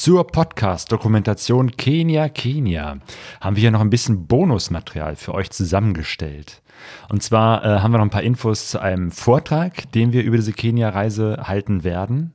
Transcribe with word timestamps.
Zur 0.00 0.26
Podcast-Dokumentation 0.26 1.76
Kenia, 1.76 2.30
Kenia 2.30 3.00
haben 3.38 3.56
wir 3.56 3.60
hier 3.60 3.70
noch 3.70 3.82
ein 3.82 3.90
bisschen 3.90 4.26
Bonusmaterial 4.26 5.14
für 5.14 5.34
euch 5.34 5.50
zusammengestellt. 5.50 6.62
Und 7.10 7.22
zwar 7.22 7.62
äh, 7.62 7.80
haben 7.80 7.92
wir 7.92 7.98
noch 7.98 8.06
ein 8.06 8.10
paar 8.10 8.22
Infos 8.22 8.70
zu 8.70 8.80
einem 8.80 9.10
Vortrag, 9.10 9.92
den 9.92 10.14
wir 10.14 10.22
über 10.22 10.38
diese 10.38 10.54
Kenia-Reise 10.54 11.42
halten 11.42 11.84
werden. 11.84 12.32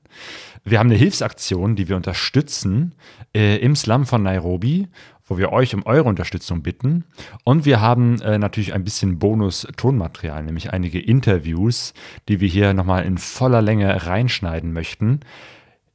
Wir 0.63 0.78
haben 0.78 0.91
eine 0.91 0.99
Hilfsaktion, 0.99 1.76
die 1.76 1.90
wir 1.90 1.96
unterstützen 1.96 2.94
äh, 3.36 3.58
im 3.58 3.76
Slum 3.76 4.06
von 4.06 4.22
Nairobi 4.22 4.88
wo 5.28 5.40
wir 5.40 5.52
euch 5.52 5.74
um 5.74 5.84
eure 5.88 6.08
Unterstützung 6.08 6.62
bitten. 6.62 7.04
Und 7.44 7.66
wir 7.66 7.82
haben 7.82 8.22
äh, 8.22 8.38
natürlich 8.38 8.76
ein 8.76 8.84
bisschen 8.84 9.18
Bonus-Tonmaterial, 9.18 10.44
nämlich 10.44 10.72
einige 10.72 11.00
Interviews, 11.00 11.96
die 12.29 12.42
wir 12.42 12.47
hier 12.47 12.76
nochmal 12.76 13.06
in 13.06 13.18
voller 13.18 13.63
Länge 13.63 14.06
reinschneiden 14.06 14.72
möchten. 14.72 15.22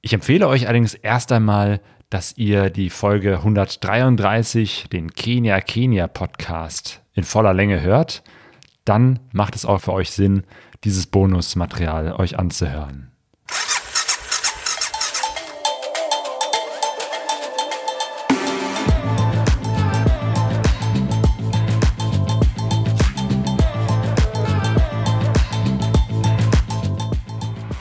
Ich 0.02 0.14
empfehle 0.14 0.48
euch 0.48 0.66
allerdings 0.66 0.94
erst 0.94 1.30
einmal, 1.30 1.80
dass 2.08 2.36
ihr 2.38 2.70
die 2.70 2.88
Folge 2.90 3.36
133, 3.36 4.86
den 4.90 5.12
Kenia 5.12 5.60
Kenia 5.60 6.08
Podcast, 6.08 7.02
in 7.12 7.22
voller 7.22 7.52
Länge 7.52 7.82
hört. 7.82 8.22
Dann 8.84 9.20
macht 9.32 9.54
es 9.54 9.66
auch 9.66 9.80
für 9.80 9.92
euch 9.92 10.10
Sinn, 10.10 10.44
dieses 10.84 11.06
Bonusmaterial 11.06 12.14
euch 12.14 12.38
anzuhören. 12.38 13.09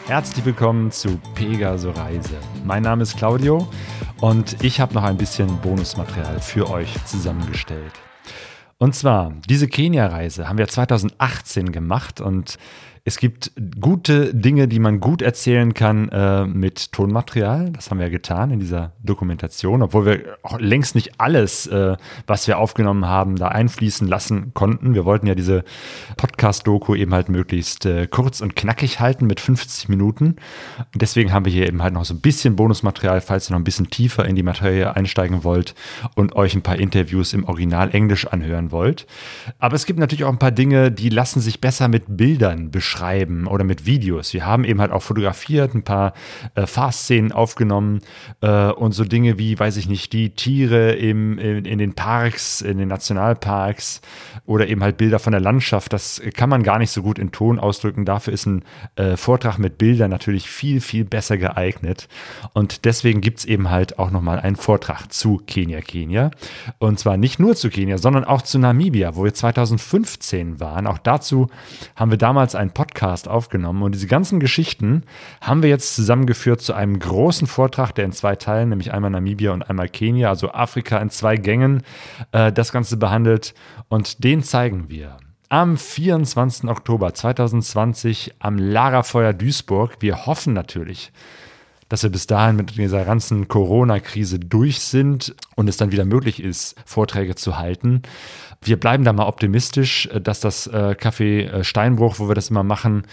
Herzlich 0.09 0.43
willkommen 0.43 0.89
zu 0.89 1.19
Pegaso 1.35 1.91
Reise. 1.91 2.39
Mein 2.65 2.81
Name 2.81 3.03
ist 3.03 3.15
Claudio 3.15 3.67
und 4.19 4.63
ich 4.63 4.79
habe 4.79 4.95
noch 4.95 5.03
ein 5.03 5.17
bisschen 5.17 5.61
Bonusmaterial 5.61 6.39
für 6.39 6.67
euch 6.67 6.91
zusammengestellt. 7.05 7.93
Und 8.79 8.95
zwar, 8.95 9.35
diese 9.47 9.67
Kenia-Reise 9.67 10.49
haben 10.49 10.57
wir 10.57 10.67
2018 10.67 11.71
gemacht 11.71 12.21
und 12.21 12.57
es 13.05 13.17
gibt 13.17 13.51
gute 13.79 14.33
Dinge, 14.33 14.67
die 14.67 14.79
man 14.79 14.99
gut 14.99 15.21
erzählen 15.21 15.73
kann 15.73 16.09
äh, 16.09 16.45
mit 16.45 16.91
Tonmaterial. 16.91 17.71
Das 17.71 17.89
haben 17.89 17.99
wir 17.99 18.09
getan 18.09 18.51
in 18.51 18.59
dieser 18.59 18.93
Dokumentation, 19.03 19.81
obwohl 19.81 20.05
wir 20.05 20.37
längst 20.59 20.95
nicht 20.95 21.19
alles, 21.19 21.67
äh, 21.67 21.95
was 22.27 22.47
wir 22.47 22.57
aufgenommen 22.57 23.05
haben, 23.05 23.35
da 23.35 23.47
einfließen 23.47 24.07
lassen 24.07 24.53
konnten. 24.53 24.93
Wir 24.93 25.05
wollten 25.05 25.27
ja 25.27 25.35
diese 25.35 25.63
Podcast-Doku 26.17 26.95
eben 26.95 27.13
halt 27.13 27.29
möglichst 27.29 27.85
äh, 27.85 28.07
kurz 28.07 28.41
und 28.41 28.55
knackig 28.55 28.99
halten 28.99 29.27
mit 29.27 29.39
50 29.39 29.89
Minuten. 29.89 30.35
Deswegen 30.93 31.31
haben 31.31 31.45
wir 31.45 31.51
hier 31.51 31.67
eben 31.67 31.81
halt 31.81 31.93
noch 31.93 32.05
so 32.05 32.13
ein 32.13 32.21
bisschen 32.21 32.55
Bonusmaterial, 32.55 33.21
falls 33.21 33.49
ihr 33.49 33.53
noch 33.53 33.59
ein 33.59 33.65
bisschen 33.65 33.89
tiefer 33.89 34.25
in 34.25 34.35
die 34.35 34.43
Materie 34.43 34.95
einsteigen 34.95 35.43
wollt 35.43 35.73
und 36.15 36.35
euch 36.35 36.53
ein 36.53 36.63
paar 36.63 36.77
Interviews 36.77 37.33
im 37.33 37.45
Original 37.45 37.91
Englisch 37.93 38.27
anhören 38.27 38.71
wollt. 38.71 39.07
Aber 39.57 39.75
es 39.75 39.85
gibt 39.85 39.99
natürlich 39.99 40.25
auch 40.25 40.31
ein 40.31 40.39
paar 40.39 40.51
Dinge, 40.51 40.91
die 40.91 41.09
lassen 41.09 41.39
sich 41.39 41.61
besser 41.61 41.87
mit 41.87 42.03
Bildern 42.07 42.71
beschreiben 42.71 42.88
schreiben 42.89 43.47
oder 43.47 43.63
mit 43.63 43.85
Videos. 43.85 44.33
Wir 44.33 44.45
haben 44.45 44.63
eben 44.63 44.81
halt 44.81 44.91
auch 44.91 45.03
fotografiert, 45.03 45.75
ein 45.75 45.83
paar 45.83 46.13
äh, 46.55 46.65
Fahrszenen 46.65 47.31
aufgenommen 47.31 47.99
äh, 48.41 48.71
und 48.71 48.93
so 48.93 49.03
Dinge 49.03 49.37
wie, 49.37 49.57
weiß 49.57 49.77
ich 49.77 49.87
nicht, 49.87 50.11
die 50.13 50.31
Tiere 50.31 50.93
im, 50.93 51.37
in, 51.37 51.65
in, 51.65 51.77
den 51.77 51.93
Parks, 51.93 52.61
in 52.61 52.77
den 52.77 52.87
Nationalparks 52.87 54.01
oder 54.45 54.67
eben 54.67 54.83
halt 54.83 54.97
Bilder 54.97 55.19
von 55.19 55.31
der 55.31 55.41
Landschaft. 55.41 55.93
Das 55.93 56.21
kann 56.35 56.49
man 56.49 56.63
gar 56.63 56.79
nicht 56.79 56.91
so 56.91 57.03
gut 57.03 57.19
in 57.19 57.31
Ton 57.31 57.59
ausdrücken. 57.59 58.05
Dafür 58.05 58.33
ist 58.33 58.45
ein 58.45 58.63
äh, 58.95 59.15
Vortrag 59.15 59.59
mit 59.59 59.77
Bildern 59.77 60.09
natürlich 60.09 60.49
viel, 60.49 60.81
viel 60.81 61.05
besser 61.05 61.37
geeignet. 61.37 62.07
Und 62.53 62.85
deswegen 62.85 63.21
gibt 63.21 63.39
es 63.39 63.45
eben 63.45 63.69
halt 63.69 63.99
auch 63.99 64.11
nochmal 64.11 64.39
einen 64.39 64.55
Vortrag 64.55 65.11
zu 65.13 65.41
Kenia, 65.45 65.81
Kenia. 65.81 66.31
Und 66.79 66.99
zwar 66.99 67.17
nicht 67.17 67.39
nur 67.39 67.55
zu 67.55 67.69
Kenia, 67.69 67.97
sondern 67.97 68.23
auch 68.23 68.41
zu 68.41 68.57
Namibia, 68.57 69.15
wo 69.15 69.23
wir 69.23 69.33
2015 69.33 70.59
waren. 70.59 70.87
Auch 70.87 70.97
dazu 70.97 71.47
haben 71.95 72.11
wir 72.11 72.17
damals 72.17 72.55
einen 72.55 72.71
Podcast 72.79 73.27
aufgenommen. 73.27 73.83
Und 73.83 73.93
diese 73.93 74.07
ganzen 74.07 74.39
Geschichten 74.39 75.03
haben 75.41 75.63
wir 75.63 75.69
jetzt 75.69 75.95
zusammengeführt 75.95 76.61
zu 76.61 76.73
einem 76.73 76.97
großen 76.97 77.45
Vortrag, 77.45 77.91
der 77.91 78.05
in 78.05 78.13
zwei 78.13 78.37
Teilen, 78.37 78.69
nämlich 78.69 78.93
einmal 78.93 79.11
Namibia 79.11 79.51
und 79.51 79.69
einmal 79.69 79.89
Kenia, 79.89 80.29
also 80.29 80.53
Afrika 80.53 80.97
in 80.99 81.09
zwei 81.09 81.35
Gängen, 81.35 81.83
äh, 82.31 82.53
das 82.53 82.71
Ganze 82.71 82.95
behandelt. 82.95 83.53
Und 83.89 84.23
den 84.23 84.43
zeigen 84.43 84.87
wir 84.87 85.17
am 85.49 85.75
24. 85.77 86.69
Oktober 86.69 87.13
2020 87.13 88.35
am 88.39 88.57
Lagerfeuer 88.57 89.33
Duisburg. 89.33 89.97
Wir 89.99 90.25
hoffen 90.25 90.53
natürlich, 90.53 91.11
dass 91.89 92.03
wir 92.03 92.09
bis 92.09 92.27
dahin 92.27 92.55
mit 92.55 92.77
dieser 92.77 93.03
ganzen 93.03 93.47
Corona-Krise 93.47 94.39
durch 94.39 94.79
sind 94.79 95.35
und 95.55 95.67
es 95.67 95.77
dann 95.77 95.91
wieder 95.91 96.05
möglich 96.05 96.41
ist, 96.41 96.75
Vorträge 96.85 97.35
zu 97.35 97.57
halten. 97.57 98.03
Wir 98.61 98.77
bleiben 98.77 99.05
da 99.05 99.13
mal 99.13 99.27
optimistisch, 99.27 100.07
äh, 100.07 100.19
dass 100.19 100.41
das 100.41 100.67
äh, 100.67 100.95
Café 100.99 101.47
äh, 101.47 101.63
Steinbruch, 101.63 102.19
wo 102.19 102.27
wir 102.27 102.35
das 102.35 102.49
immer 102.49 102.63
machen, 102.63 103.03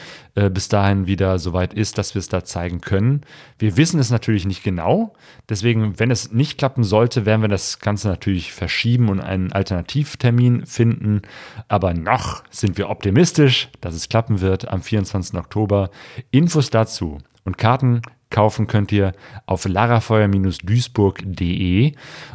bis 0.53 0.69
dahin 0.69 1.07
wieder 1.07 1.39
soweit 1.39 1.73
ist, 1.73 1.97
dass 1.97 2.15
wir 2.15 2.19
es 2.19 2.29
da 2.29 2.45
zeigen 2.45 2.83
können. 2.83 3.23
Wir 3.59 3.79
wissen 3.79 3.99
es 3.99 4.11
natürlich 4.11 4.45
nicht 4.45 4.63
genau. 4.63 5.15
Deswegen, 5.49 5.99
wenn 5.99 6.11
es 6.11 6.31
nicht 6.31 6.59
klappen 6.59 6.85
sollte, 6.85 7.25
werden 7.25 7.41
wir 7.41 7.49
das 7.49 7.79
Ganze 7.79 8.09
natürlich 8.09 8.53
verschieben 8.53 9.09
und 9.09 9.21
einen 9.21 9.51
Alternativtermin 9.51 10.67
finden. 10.67 11.23
Aber 11.69 11.95
noch 11.95 12.43
sind 12.51 12.77
wir 12.77 12.91
optimistisch, 12.91 13.71
dass 13.81 13.95
es 13.95 14.11
klappen 14.11 14.43
wird 14.43 14.69
am 14.69 14.83
24. 14.83 15.39
Oktober. 15.39 15.89
Infos 16.33 16.69
dazu 16.69 17.17
und 17.47 17.57
Karten 17.57 18.03
kaufen 18.31 18.67
könnt 18.67 18.93
ihr 18.93 19.13
auf 19.47 19.67
larafeuer-duisburg.de. 19.67 21.95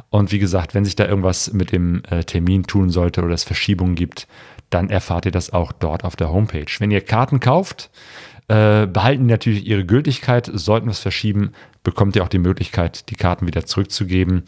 Und 0.10 0.32
wie 0.32 0.40
gesagt, 0.40 0.74
wenn 0.74 0.86
sich 0.86 0.96
da 0.96 1.06
irgendwas 1.06 1.54
mit 1.54 1.72
dem 1.72 2.02
äh, 2.10 2.24
Termin 2.24 2.64
tun 2.64 2.90
sollte 2.90 3.22
oder 3.22 3.34
es 3.34 3.44
Verschiebungen 3.44 3.94
gibt, 3.96 4.28
dann 4.70 4.90
erfahrt 4.90 5.26
ihr 5.26 5.32
das 5.32 5.52
auch 5.52 5.74
dort 5.74 6.06
auf 6.06 6.16
der 6.16 6.32
Homepage. 6.32 6.66
Wenn 6.80 6.92
ihr 6.92 7.02
Karten 7.02 7.42
kauft, 7.42 7.90
äh, 8.48 8.88
behalten 8.88 9.28
natürlich 9.28 9.68
ihre 9.68 9.86
Gültigkeit. 9.86 10.50
Sollten 10.52 10.88
wir 10.88 10.92
es 10.92 11.00
verschieben, 11.00 11.52
bekommt 11.84 12.16
ihr 12.16 12.24
auch 12.24 12.30
die 12.30 12.40
Möglichkeit, 12.40 13.10
die 13.10 13.16
Karten 13.16 13.48
wieder 13.48 13.66
zurückzugeben. 13.66 14.44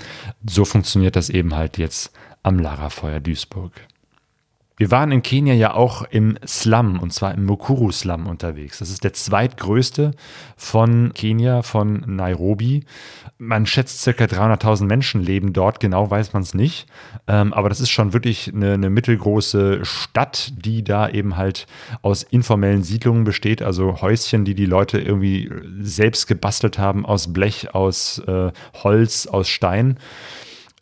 So 0.49 0.65
funktioniert 0.65 1.15
das 1.15 1.29
eben 1.29 1.55
halt 1.55 1.77
jetzt 1.77 2.11
am 2.41 2.57
Larafeuer 2.59 3.19
Duisburg. 3.19 3.73
Wir 4.83 4.91
waren 4.91 5.13
in 5.13 5.23
Kenia 5.23 5.53
ja 5.53 5.75
auch 5.75 6.01
im 6.11 6.37
Slum, 6.45 6.99
und 6.99 7.13
zwar 7.13 7.33
im 7.33 7.45
Mukuru-Slum 7.45 8.27
unterwegs. 8.27 8.79
Das 8.79 8.89
ist 8.89 9.05
der 9.05 9.13
zweitgrößte 9.13 10.11
von 10.57 11.13
Kenia, 11.13 11.61
von 11.61 12.03
Nairobi. 12.05 12.83
Man 13.37 13.65
schätzt 13.65 14.01
circa 14.01 14.25
300.000 14.25 14.83
Menschen 14.83 15.23
leben 15.23 15.53
dort, 15.53 15.79
genau 15.79 16.11
weiß 16.11 16.33
man 16.33 16.43
es 16.43 16.53
nicht. 16.53 16.87
Ähm, 17.27 17.53
aber 17.53 17.69
das 17.69 17.79
ist 17.79 17.91
schon 17.91 18.11
wirklich 18.11 18.51
eine, 18.53 18.73
eine, 18.73 18.89
mittelgroße 18.89 19.85
Stadt, 19.85 20.51
die 20.65 20.83
da 20.83 21.07
eben 21.07 21.37
halt 21.37 21.65
aus 22.01 22.23
informellen 22.23 22.83
Siedlungen 22.83 23.23
besteht, 23.23 23.61
also 23.61 24.01
Häuschen, 24.01 24.43
die 24.43 24.53
die 24.53 24.65
Leute 24.65 24.99
irgendwie 24.99 25.49
selbst 25.79 26.27
gebastelt 26.27 26.77
haben 26.77 27.05
aus 27.05 27.31
Blech, 27.31 27.73
aus 27.73 28.19
äh, 28.27 28.51
Holz, 28.83 29.27
aus 29.27 29.47
Stein. 29.47 29.97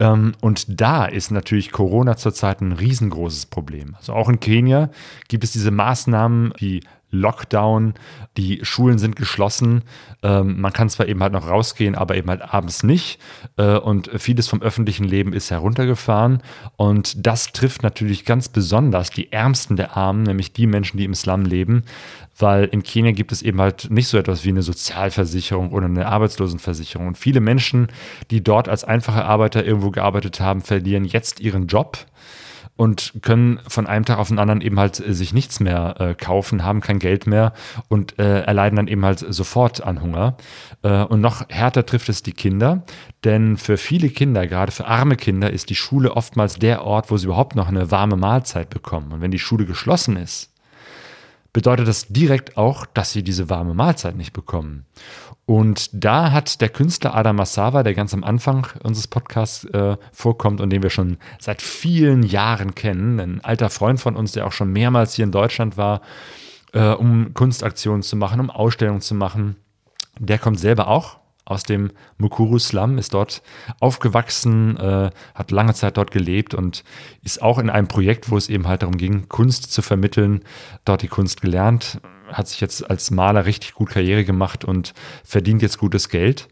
Ähm, 0.01 0.33
und 0.41 0.81
da 0.81 1.05
ist 1.05 1.29
natürlich 1.29 1.71
Corona 1.71 2.17
zurzeit 2.17 2.59
ein 2.59 2.71
riesengroßes 2.71 3.45
Problem. 3.45 3.95
Also 3.97 4.13
auch 4.13 4.29
in 4.29 4.39
Kenia 4.39 4.89
gibt 5.27 5.43
es 5.43 5.51
diese 5.51 5.69
Maßnahmen 5.69 6.53
wie 6.57 6.81
Lockdown, 7.11 7.93
die 8.37 8.59
Schulen 8.63 8.97
sind 8.97 9.15
geschlossen. 9.15 9.83
Ähm, 10.23 10.59
man 10.59 10.73
kann 10.73 10.89
zwar 10.89 11.07
eben 11.07 11.21
halt 11.21 11.33
noch 11.33 11.47
rausgehen, 11.47 11.95
aber 11.95 12.15
eben 12.15 12.29
halt 12.29 12.41
abends 12.41 12.83
nicht. 12.83 13.19
Äh, 13.57 13.77
und 13.77 14.09
vieles 14.17 14.47
vom 14.47 14.61
öffentlichen 14.61 15.03
Leben 15.05 15.33
ist 15.33 15.51
heruntergefahren. 15.51 16.41
Und 16.77 17.25
das 17.25 17.51
trifft 17.51 17.83
natürlich 17.83 18.25
ganz 18.25 18.49
besonders 18.49 19.09
die 19.09 19.31
Ärmsten 19.31 19.75
der 19.75 19.97
Armen, 19.97 20.23
nämlich 20.23 20.53
die 20.53 20.67
Menschen, 20.67 20.97
die 20.97 21.05
im 21.05 21.15
Slum 21.15 21.45
leben. 21.45 21.83
Weil 22.37 22.65
in 22.65 22.81
Kenia 22.81 23.11
gibt 23.11 23.31
es 23.31 23.41
eben 23.41 23.61
halt 23.61 23.91
nicht 23.91 24.07
so 24.07 24.17
etwas 24.17 24.45
wie 24.45 24.49
eine 24.49 24.63
Sozialversicherung 24.63 25.71
oder 25.71 25.85
eine 25.85 26.07
Arbeitslosenversicherung. 26.07 27.07
Und 27.07 27.17
viele 27.17 27.41
Menschen, 27.41 27.89
die 28.31 28.43
dort 28.43 28.69
als 28.69 28.83
einfache 28.83 29.25
Arbeiter 29.25 29.65
irgendwo 29.65 29.91
gearbeitet 29.91 30.39
haben, 30.39 30.61
verlieren 30.61 31.05
jetzt 31.05 31.39
ihren 31.39 31.67
Job 31.67 32.05
und 32.75 33.13
können 33.21 33.59
von 33.67 33.87
einem 33.87 34.05
Tag 34.05 34.17
auf 34.17 34.29
den 34.29 34.39
anderen 34.39 34.61
eben 34.61 34.79
halt 34.79 34.99
äh, 34.99 35.13
sich 35.13 35.33
nichts 35.33 35.59
mehr 35.59 35.95
äh, 35.99 36.13
kaufen, 36.15 36.63
haben 36.63 36.81
kein 36.81 36.99
Geld 36.99 37.27
mehr 37.27 37.53
und 37.89 38.17
äh, 38.19 38.41
erleiden 38.41 38.75
dann 38.75 38.87
eben 38.87 39.05
halt 39.05 39.19
sofort 39.19 39.83
an 39.83 40.01
Hunger. 40.01 40.37
Äh, 40.81 41.03
und 41.03 41.21
noch 41.21 41.47
härter 41.49 41.85
trifft 41.85 42.09
es 42.09 42.23
die 42.23 42.33
Kinder, 42.33 42.83
denn 43.23 43.57
für 43.57 43.77
viele 43.77 44.09
Kinder, 44.09 44.47
gerade 44.47 44.71
für 44.71 44.85
arme 44.85 45.15
Kinder, 45.15 45.51
ist 45.51 45.69
die 45.69 45.75
Schule 45.75 46.15
oftmals 46.15 46.55
der 46.55 46.83
Ort, 46.83 47.11
wo 47.11 47.17
sie 47.17 47.25
überhaupt 47.25 47.55
noch 47.55 47.67
eine 47.67 47.91
warme 47.91 48.15
Mahlzeit 48.15 48.69
bekommen. 48.69 49.11
Und 49.11 49.21
wenn 49.21 49.31
die 49.31 49.39
Schule 49.39 49.65
geschlossen 49.65 50.17
ist, 50.17 50.50
bedeutet 51.53 51.87
das 51.87 52.07
direkt 52.07 52.57
auch, 52.57 52.85
dass 52.85 53.11
sie 53.11 53.23
diese 53.23 53.49
warme 53.49 53.73
Mahlzeit 53.73 54.15
nicht 54.15 54.33
bekommen. 54.33 54.85
Und 55.45 55.89
da 55.91 56.31
hat 56.31 56.61
der 56.61 56.69
Künstler 56.69 57.15
Adam 57.15 57.35
Massawa, 57.35 57.83
der 57.83 57.93
ganz 57.93 58.13
am 58.13 58.23
Anfang 58.23 58.67
unseres 58.83 59.07
Podcasts 59.07 59.65
äh, 59.65 59.97
vorkommt 60.13 60.61
und 60.61 60.69
den 60.69 60.83
wir 60.83 60.89
schon 60.89 61.17
seit 61.39 61.61
vielen 61.61 62.23
Jahren 62.23 62.73
kennen, 62.75 63.19
ein 63.19 63.43
alter 63.43 63.69
Freund 63.69 63.99
von 63.99 64.15
uns, 64.15 64.31
der 64.31 64.47
auch 64.47 64.53
schon 64.53 64.71
mehrmals 64.71 65.15
hier 65.15 65.25
in 65.25 65.31
Deutschland 65.31 65.77
war, 65.77 66.01
äh, 66.73 66.89
um 66.89 67.33
Kunstaktionen 67.33 68.01
zu 68.01 68.15
machen, 68.15 68.39
um 68.39 68.49
Ausstellungen 68.49 69.01
zu 69.01 69.15
machen, 69.15 69.57
der 70.19 70.39
kommt 70.39 70.59
selber 70.59 70.87
auch 70.87 71.20
aus 71.45 71.63
dem 71.63 71.91
Mukuru-Slum, 72.17 72.97
ist 72.97 73.13
dort 73.13 73.41
aufgewachsen, 73.79 74.77
äh, 74.77 75.09
hat 75.35 75.51
lange 75.51 75.73
Zeit 75.73 75.97
dort 75.97 76.11
gelebt 76.11 76.53
und 76.53 76.83
ist 77.23 77.41
auch 77.41 77.57
in 77.57 77.69
einem 77.69 77.87
Projekt, 77.87 78.29
wo 78.29 78.37
es 78.37 78.49
eben 78.49 78.67
halt 78.67 78.81
darum 78.83 78.97
ging, 78.97 79.27
Kunst 79.29 79.71
zu 79.71 79.81
vermitteln, 79.81 80.43
dort 80.85 81.01
die 81.01 81.07
Kunst 81.07 81.41
gelernt, 81.41 81.99
hat 82.31 82.47
sich 82.47 82.61
jetzt 82.61 82.89
als 82.89 83.11
Maler 83.11 83.45
richtig 83.45 83.73
gut 83.73 83.89
Karriere 83.89 84.23
gemacht 84.23 84.63
und 84.63 84.93
verdient 85.23 85.61
jetzt 85.61 85.77
gutes 85.77 86.09
Geld. 86.09 86.47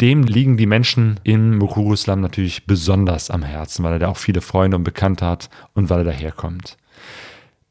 Dem 0.00 0.22
liegen 0.22 0.56
die 0.56 0.66
Menschen 0.66 1.20
in 1.22 1.56
Mukuru-Slum 1.56 2.20
natürlich 2.20 2.66
besonders 2.66 3.30
am 3.30 3.42
Herzen, 3.42 3.84
weil 3.84 3.94
er 3.94 3.98
da 3.98 4.08
auch 4.08 4.16
viele 4.16 4.40
Freunde 4.40 4.76
und 4.76 4.84
Bekannte 4.84 5.26
hat 5.26 5.48
und 5.72 5.90
weil 5.90 6.00
er 6.00 6.04
daherkommt. 6.04 6.76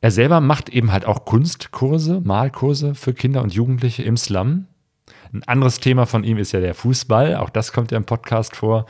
Er 0.02 0.12
selber 0.12 0.42
macht 0.42 0.68
eben 0.68 0.92
halt 0.92 1.06
auch 1.06 1.24
Kunstkurse, 1.24 2.22
Malkurse 2.26 2.94
für 2.94 3.14
Kinder 3.14 3.42
und 3.42 3.54
Jugendliche 3.54 4.04
im 4.04 4.18
Slum. 4.18 4.68
Ein 5.34 5.44
anderes 5.48 5.80
Thema 5.80 6.06
von 6.06 6.24
ihm 6.24 6.38
ist 6.38 6.52
ja 6.52 6.60
der 6.60 6.76
Fußball. 6.76 7.38
Auch 7.38 7.50
das 7.50 7.74
kommt 7.74 7.92
ja 7.92 7.98
im 7.98 8.06
Podcast 8.06 8.56
vor. 8.56 8.86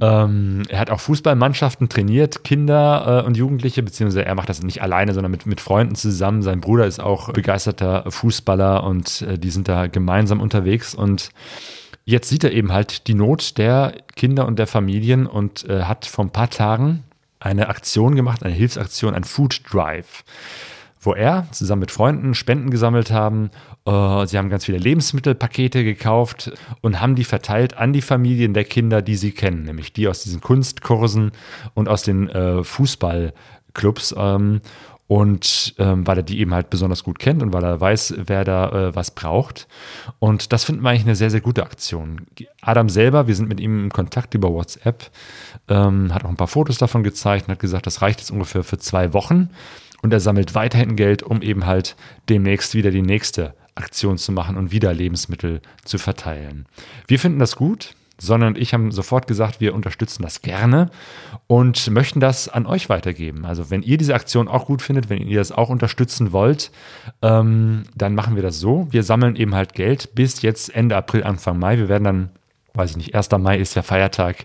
Ähm, 0.00 0.62
er 0.68 0.78
hat 0.78 0.90
auch 0.90 1.00
Fußballmannschaften 1.00 1.88
trainiert, 1.88 2.44
Kinder 2.44 3.22
äh, 3.24 3.26
und 3.26 3.36
Jugendliche, 3.36 3.82
beziehungsweise 3.82 4.24
er 4.24 4.36
macht 4.36 4.48
das 4.48 4.62
nicht 4.62 4.82
alleine, 4.82 5.14
sondern 5.14 5.32
mit, 5.32 5.46
mit 5.46 5.60
Freunden 5.60 5.96
zusammen. 5.96 6.42
Sein 6.42 6.60
Bruder 6.60 6.86
ist 6.86 7.00
auch 7.00 7.32
begeisterter 7.32 8.04
Fußballer 8.08 8.84
und 8.84 9.22
äh, 9.22 9.36
die 9.36 9.50
sind 9.50 9.66
da 9.66 9.88
gemeinsam 9.88 10.40
unterwegs. 10.40 10.94
Und 10.94 11.30
jetzt 12.04 12.28
sieht 12.28 12.44
er 12.44 12.52
eben 12.52 12.72
halt 12.72 13.08
die 13.08 13.14
Not 13.14 13.58
der 13.58 13.94
Kinder 14.14 14.46
und 14.46 14.60
der 14.60 14.68
Familien 14.68 15.26
und 15.26 15.68
äh, 15.68 15.82
hat 15.82 16.06
vor 16.06 16.24
ein 16.24 16.30
paar 16.30 16.50
Tagen 16.50 17.02
eine 17.40 17.68
Aktion 17.68 18.14
gemacht, 18.14 18.44
eine 18.44 18.54
Hilfsaktion, 18.54 19.14
ein 19.14 19.24
Food 19.24 19.62
Drive 19.72 20.22
wo 21.00 21.14
er 21.14 21.46
zusammen 21.50 21.80
mit 21.80 21.90
Freunden 21.90 22.34
Spenden 22.34 22.70
gesammelt 22.70 23.10
haben. 23.10 23.50
Äh, 23.86 24.26
sie 24.26 24.36
haben 24.36 24.50
ganz 24.50 24.66
viele 24.66 24.78
Lebensmittelpakete 24.78 25.82
gekauft 25.82 26.52
und 26.82 27.00
haben 27.00 27.14
die 27.14 27.24
verteilt 27.24 27.76
an 27.76 27.92
die 27.92 28.02
Familien 28.02 28.54
der 28.54 28.64
Kinder, 28.64 29.00
die 29.00 29.16
sie 29.16 29.32
kennen, 29.32 29.64
nämlich 29.64 29.92
die 29.92 30.08
aus 30.08 30.22
diesen 30.22 30.40
Kunstkursen 30.40 31.32
und 31.74 31.88
aus 31.88 32.02
den 32.02 32.28
äh, 32.28 32.62
Fußballclubs. 32.62 34.14
Ähm, 34.16 34.60
und 35.10 35.74
ähm, 35.78 36.06
weil 36.06 36.18
er 36.18 36.22
die 36.22 36.38
eben 36.38 36.54
halt 36.54 36.70
besonders 36.70 37.02
gut 37.02 37.18
kennt 37.18 37.42
und 37.42 37.52
weil 37.52 37.64
er 37.64 37.80
weiß, 37.80 38.14
wer 38.26 38.44
da 38.44 38.68
äh, 38.68 38.94
was 38.94 39.10
braucht. 39.10 39.66
Und 40.20 40.52
das 40.52 40.62
finden 40.62 40.82
wir 40.82 40.90
eigentlich 40.90 41.02
eine 41.02 41.16
sehr, 41.16 41.30
sehr 41.30 41.40
gute 41.40 41.64
Aktion. 41.64 42.28
Adam 42.60 42.88
selber, 42.88 43.26
wir 43.26 43.34
sind 43.34 43.48
mit 43.48 43.58
ihm 43.58 43.82
in 43.82 43.90
Kontakt 43.90 44.34
über 44.34 44.52
WhatsApp, 44.52 45.10
ähm, 45.66 46.14
hat 46.14 46.24
auch 46.24 46.28
ein 46.28 46.36
paar 46.36 46.46
Fotos 46.46 46.78
davon 46.78 47.02
gezeigt 47.02 47.48
und 47.48 47.54
hat 47.54 47.58
gesagt, 47.58 47.88
das 47.88 48.02
reicht 48.02 48.20
jetzt 48.20 48.30
ungefähr 48.30 48.62
für 48.62 48.78
zwei 48.78 49.12
Wochen. 49.12 49.50
Und 50.02 50.12
er 50.12 50.20
sammelt 50.20 50.54
weiterhin 50.54 50.96
Geld, 50.96 51.22
um 51.22 51.42
eben 51.42 51.66
halt 51.66 51.96
demnächst 52.28 52.74
wieder 52.74 52.90
die 52.90 53.02
nächste 53.02 53.54
Aktion 53.74 54.18
zu 54.18 54.32
machen 54.32 54.56
und 54.56 54.72
wieder 54.72 54.92
Lebensmittel 54.92 55.60
zu 55.84 55.98
verteilen. 55.98 56.66
Wir 57.06 57.18
finden 57.18 57.38
das 57.38 57.56
gut. 57.56 57.94
Sonne 58.22 58.46
und 58.46 58.58
ich 58.58 58.74
haben 58.74 58.92
sofort 58.92 59.26
gesagt, 59.26 59.60
wir 59.60 59.74
unterstützen 59.74 60.22
das 60.22 60.42
gerne 60.42 60.90
und 61.46 61.90
möchten 61.90 62.20
das 62.20 62.48
an 62.48 62.66
euch 62.66 62.90
weitergeben. 62.90 63.46
Also 63.46 63.70
wenn 63.70 63.82
ihr 63.82 63.96
diese 63.96 64.14
Aktion 64.14 64.46
auch 64.46 64.66
gut 64.66 64.82
findet, 64.82 65.08
wenn 65.08 65.26
ihr 65.26 65.38
das 65.38 65.52
auch 65.52 65.70
unterstützen 65.70 66.30
wollt, 66.32 66.70
ähm, 67.22 67.84
dann 67.94 68.14
machen 68.14 68.36
wir 68.36 68.42
das 68.42 68.60
so. 68.60 68.86
Wir 68.90 69.02
sammeln 69.04 69.36
eben 69.36 69.54
halt 69.54 69.72
Geld 69.72 70.14
bis 70.14 70.42
jetzt 70.42 70.74
Ende 70.74 70.96
April, 70.96 71.24
Anfang 71.24 71.58
Mai. 71.58 71.78
Wir 71.78 71.88
werden 71.88 72.04
dann, 72.04 72.30
weiß 72.74 72.90
ich 72.90 72.96
nicht, 72.98 73.14
1. 73.14 73.30
Mai 73.38 73.56
ist 73.58 73.74
der 73.74 73.82
Feiertag, 73.82 74.44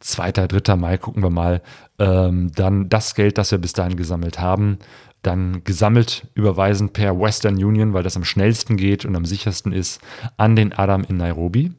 2., 0.00 0.32
3. 0.32 0.76
Mai 0.76 0.98
gucken 0.98 1.22
wir 1.22 1.30
mal, 1.30 1.62
ähm, 1.98 2.50
dann 2.54 2.88
das 2.88 3.14
Geld, 3.14 3.38
das 3.38 3.50
wir 3.50 3.58
bis 3.58 3.72
dahin 3.72 3.96
gesammelt 3.96 4.38
haben, 4.38 4.78
dann 5.22 5.62
gesammelt 5.62 6.26
überweisen 6.34 6.90
per 6.90 7.18
Western 7.18 7.54
Union, 7.54 7.94
weil 7.94 8.02
das 8.02 8.16
am 8.16 8.24
schnellsten 8.24 8.76
geht 8.76 9.04
und 9.04 9.14
am 9.14 9.24
sichersten 9.24 9.72
ist, 9.72 10.00
an 10.36 10.56
den 10.56 10.72
Adam 10.72 11.04
in 11.08 11.16
Nairobi. 11.16 11.72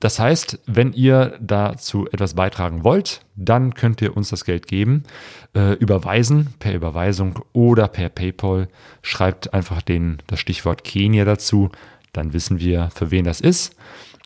Das 0.00 0.18
heißt, 0.18 0.58
wenn 0.66 0.94
ihr 0.94 1.38
dazu 1.40 2.06
etwas 2.10 2.34
beitragen 2.34 2.84
wollt, 2.84 3.20
dann 3.36 3.74
könnt 3.74 4.00
ihr 4.00 4.16
uns 4.16 4.30
das 4.30 4.44
Geld 4.44 4.66
geben, 4.66 5.02
äh, 5.54 5.74
überweisen 5.74 6.54
per 6.58 6.74
Überweisung 6.74 7.40
oder 7.52 7.88
per 7.88 8.08
PayPal. 8.08 8.68
Schreibt 9.02 9.52
einfach 9.52 9.82
den, 9.82 10.18
das 10.26 10.40
Stichwort 10.40 10.82
Kenia 10.82 11.26
dazu, 11.26 11.70
dann 12.14 12.32
wissen 12.32 12.58
wir, 12.58 12.88
für 12.94 13.10
wen 13.10 13.24
das 13.24 13.42
ist. 13.42 13.76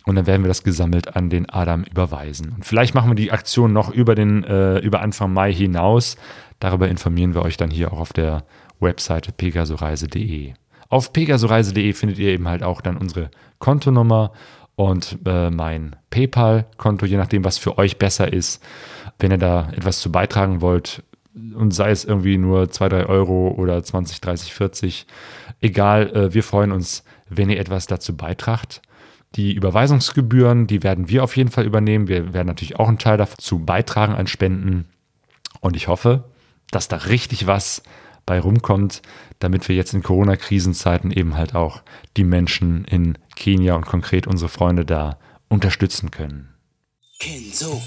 Und 0.04 0.16
dann 0.16 0.26
werden 0.26 0.42
wir 0.42 0.48
das 0.48 0.64
gesammelt 0.64 1.14
an 1.14 1.30
den 1.30 1.48
Adam 1.48 1.84
überweisen. 1.84 2.52
Und 2.56 2.66
vielleicht 2.66 2.94
machen 2.94 3.10
wir 3.10 3.14
die 3.14 3.30
Aktion 3.30 3.72
noch 3.72 3.92
über, 3.92 4.14
den, 4.14 4.42
äh, 4.44 4.78
über 4.78 5.00
Anfang 5.00 5.32
Mai 5.32 5.52
hinaus. 5.52 6.16
Darüber 6.58 6.88
informieren 6.88 7.34
wir 7.34 7.42
euch 7.42 7.56
dann 7.56 7.70
hier 7.70 7.92
auch 7.92 7.98
auf 7.98 8.12
der 8.12 8.44
Webseite 8.80 9.32
pegasoreise.de. 9.32 10.54
Auf 10.88 11.12
pegasoreise.de 11.12 11.92
findet 11.92 12.18
ihr 12.18 12.30
eben 12.32 12.48
halt 12.48 12.62
auch 12.62 12.80
dann 12.80 12.96
unsere 12.96 13.30
Kontonummer 13.58 14.32
und 14.74 15.18
äh, 15.24 15.50
mein 15.50 15.96
PayPal-Konto, 16.10 17.06
je 17.06 17.16
nachdem, 17.16 17.44
was 17.44 17.58
für 17.58 17.78
euch 17.78 17.98
besser 17.98 18.32
ist. 18.32 18.62
Wenn 19.18 19.30
ihr 19.30 19.38
da 19.38 19.70
etwas 19.70 20.00
zu 20.00 20.10
beitragen 20.10 20.60
wollt, 20.60 21.02
und 21.54 21.72
sei 21.72 21.90
es 21.90 22.04
irgendwie 22.04 22.36
nur 22.36 22.70
2, 22.70 22.88
3 22.90 23.06
Euro 23.06 23.54
oder 23.56 23.82
20, 23.82 24.20
30, 24.20 24.52
40, 24.52 25.06
egal, 25.60 26.10
äh, 26.14 26.34
wir 26.34 26.42
freuen 26.42 26.72
uns, 26.72 27.04
wenn 27.28 27.50
ihr 27.50 27.58
etwas 27.58 27.86
dazu 27.86 28.16
beitragt. 28.16 28.82
Die 29.34 29.54
Überweisungsgebühren, 29.54 30.66
die 30.66 30.82
werden 30.82 31.08
wir 31.08 31.24
auf 31.24 31.36
jeden 31.36 31.50
Fall 31.50 31.64
übernehmen. 31.64 32.08
Wir 32.08 32.34
werden 32.34 32.48
natürlich 32.48 32.78
auch 32.78 32.88
einen 32.88 32.98
Teil 32.98 33.16
dazu 33.16 33.58
beitragen 33.58 34.14
an 34.14 34.26
Spenden. 34.26 34.86
Und 35.60 35.76
ich 35.76 35.88
hoffe, 35.88 36.24
dass 36.70 36.88
da 36.88 36.96
richtig 36.96 37.46
was 37.46 37.82
bei 38.26 38.38
rumkommt, 38.38 39.02
damit 39.38 39.68
wir 39.68 39.76
jetzt 39.76 39.94
in 39.94 40.02
Corona-Krisenzeiten 40.02 41.10
eben 41.10 41.36
halt 41.36 41.54
auch 41.54 41.82
die 42.16 42.24
Menschen 42.24 42.84
in 42.84 43.18
Kenia 43.34 43.74
und 43.74 43.86
konkret 43.86 44.26
unsere 44.26 44.48
Freunde 44.48 44.84
da 44.84 45.18
unterstützen 45.48 46.10
können. 46.10 46.48
Kenzo. 47.18 47.80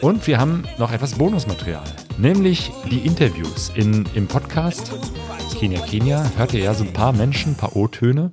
Und 0.00 0.26
wir 0.26 0.38
haben 0.38 0.64
noch 0.76 0.92
etwas 0.92 1.14
Bonusmaterial, 1.14 1.82
nämlich 2.18 2.70
die 2.90 2.98
Interviews 2.98 3.72
in, 3.74 4.06
im 4.14 4.26
Podcast 4.26 4.92
Kenia 5.58 5.80
Kenia. 5.80 6.30
Hört 6.36 6.54
ihr 6.54 6.60
ja 6.60 6.74
so 6.74 6.84
ein 6.84 6.92
paar 6.92 7.12
Menschen, 7.12 7.52
ein 7.52 7.56
paar 7.56 7.76
O-Töne. 7.76 8.32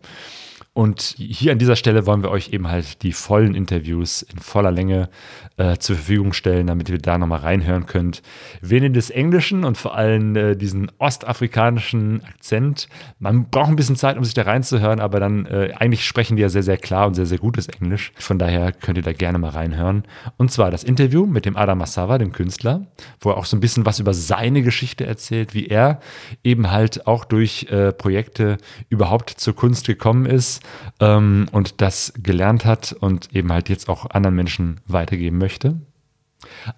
Und 0.73 1.01
hier 1.17 1.51
an 1.51 1.57
dieser 1.57 1.75
Stelle 1.75 2.05
wollen 2.05 2.23
wir 2.23 2.31
euch 2.31 2.53
eben 2.53 2.69
halt 2.69 3.03
die 3.03 3.11
vollen 3.11 3.55
Interviews 3.55 4.21
in 4.21 4.39
voller 4.39 4.71
Länge 4.71 5.09
äh, 5.57 5.75
zur 5.75 5.97
Verfügung 5.97 6.31
stellen, 6.31 6.67
damit 6.67 6.87
ihr 6.87 6.97
da 6.97 7.17
nochmal 7.17 7.39
reinhören 7.39 7.87
könnt. 7.87 8.21
Wenig 8.61 8.93
des 8.93 9.09
Englischen 9.09 9.65
und 9.65 9.77
vor 9.77 9.95
allem 9.95 10.33
äh, 10.37 10.55
diesen 10.55 10.89
ostafrikanischen 10.97 12.23
Akzent. 12.23 12.87
Man 13.19 13.49
braucht 13.49 13.67
ein 13.67 13.75
bisschen 13.75 13.97
Zeit, 13.97 14.15
um 14.15 14.23
sich 14.23 14.33
da 14.33 14.43
reinzuhören, 14.43 15.01
aber 15.01 15.19
dann 15.19 15.45
äh, 15.45 15.73
eigentlich 15.77 16.05
sprechen 16.05 16.37
die 16.37 16.41
ja 16.41 16.47
sehr, 16.47 16.63
sehr 16.63 16.77
klar 16.77 17.07
und 17.07 17.15
sehr, 17.15 17.25
sehr 17.25 17.39
gutes 17.39 17.67
Englisch. 17.67 18.13
Von 18.15 18.39
daher 18.39 18.71
könnt 18.71 18.97
ihr 18.97 19.03
da 19.03 19.11
gerne 19.11 19.39
mal 19.39 19.49
reinhören. 19.49 20.03
Und 20.37 20.53
zwar 20.53 20.71
das 20.71 20.85
Interview 20.85 21.25
mit 21.25 21.43
dem 21.43 21.57
Adam 21.57 21.79
Massawa, 21.79 22.17
dem 22.17 22.31
Künstler, 22.31 22.87
wo 23.19 23.31
er 23.31 23.35
auch 23.35 23.45
so 23.45 23.57
ein 23.57 23.61
bisschen 23.61 23.85
was 23.85 23.99
über 23.99 24.13
seine 24.13 24.61
Geschichte 24.61 25.05
erzählt, 25.05 25.53
wie 25.53 25.67
er 25.67 25.99
eben 26.45 26.71
halt 26.71 27.07
auch 27.07 27.25
durch 27.25 27.67
äh, 27.69 27.91
Projekte 27.91 28.55
überhaupt 28.87 29.31
zur 29.31 29.53
Kunst 29.53 29.85
gekommen 29.85 30.25
ist 30.25 30.61
ähm, 30.99 31.47
und 31.51 31.81
das 31.81 32.13
gelernt 32.21 32.65
hat 32.65 32.93
und 32.93 33.33
eben 33.35 33.51
halt 33.51 33.69
jetzt 33.69 33.89
auch 33.89 34.09
anderen 34.09 34.35
Menschen 34.35 34.79
weitergeben 34.87 35.37
möchte. 35.37 35.79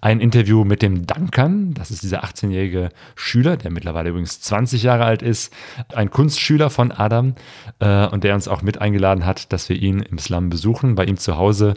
Ein 0.00 0.20
Interview 0.20 0.64
mit 0.64 0.82
dem 0.82 1.06
Duncan, 1.06 1.74
das 1.74 1.90
ist 1.90 2.02
dieser 2.02 2.24
18-jährige 2.24 2.90
Schüler, 3.14 3.56
der 3.56 3.70
mittlerweile 3.70 4.10
übrigens 4.10 4.40
20 4.40 4.82
Jahre 4.82 5.04
alt 5.04 5.22
ist, 5.22 5.52
ein 5.94 6.10
Kunstschüler 6.10 6.70
von 6.70 6.92
Adam 6.92 7.34
äh, 7.78 8.06
und 8.06 8.24
der 8.24 8.34
uns 8.34 8.48
auch 8.48 8.62
mit 8.62 8.80
eingeladen 8.80 9.24
hat, 9.24 9.52
dass 9.52 9.68
wir 9.68 9.76
ihn 9.76 10.00
im 10.00 10.18
Slum 10.18 10.50
besuchen. 10.50 10.94
Bei 10.94 11.04
ihm 11.04 11.16
zu 11.16 11.36
Hause 11.36 11.74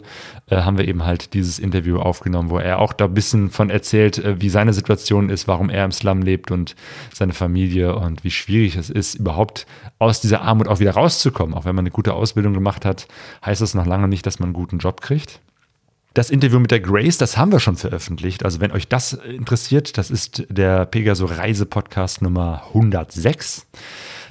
äh, 0.48 0.56
haben 0.56 0.78
wir 0.78 0.86
eben 0.86 1.04
halt 1.04 1.34
dieses 1.34 1.58
Interview 1.58 1.98
aufgenommen, 1.98 2.50
wo 2.50 2.58
er 2.58 2.78
auch 2.80 2.92
da 2.92 3.06
ein 3.06 3.14
bisschen 3.14 3.50
von 3.50 3.70
erzählt, 3.70 4.18
äh, 4.18 4.40
wie 4.40 4.50
seine 4.50 4.72
Situation 4.72 5.30
ist, 5.30 5.48
warum 5.48 5.70
er 5.70 5.84
im 5.84 5.92
Slum 5.92 6.22
lebt 6.22 6.50
und 6.50 6.76
seine 7.12 7.32
Familie 7.32 7.96
und 7.96 8.24
wie 8.24 8.30
schwierig 8.30 8.76
es 8.76 8.90
ist, 8.90 9.14
überhaupt 9.14 9.66
aus 9.98 10.20
dieser 10.20 10.42
Armut 10.42 10.68
auch 10.68 10.80
wieder 10.80 10.92
rauszukommen. 10.92 11.54
Auch 11.54 11.64
wenn 11.64 11.74
man 11.74 11.82
eine 11.82 11.90
gute 11.90 12.14
Ausbildung 12.14 12.54
gemacht 12.54 12.84
hat, 12.84 13.08
heißt 13.44 13.60
das 13.60 13.74
noch 13.74 13.86
lange 13.86 14.08
nicht, 14.08 14.26
dass 14.26 14.38
man 14.38 14.48
einen 14.48 14.54
guten 14.54 14.78
Job 14.78 15.00
kriegt. 15.00 15.40
Das 16.18 16.30
Interview 16.30 16.58
mit 16.58 16.72
der 16.72 16.80
Grace, 16.80 17.16
das 17.16 17.36
haben 17.36 17.52
wir 17.52 17.60
schon 17.60 17.76
veröffentlicht. 17.76 18.44
Also 18.44 18.60
wenn 18.60 18.72
euch 18.72 18.88
das 18.88 19.12
interessiert, 19.12 19.98
das 19.98 20.10
ist 20.10 20.44
der 20.48 20.84
Pegaso 20.84 21.26
Reise 21.26 21.64
Podcast 21.64 22.22
Nummer 22.22 22.64
106. 22.74 23.68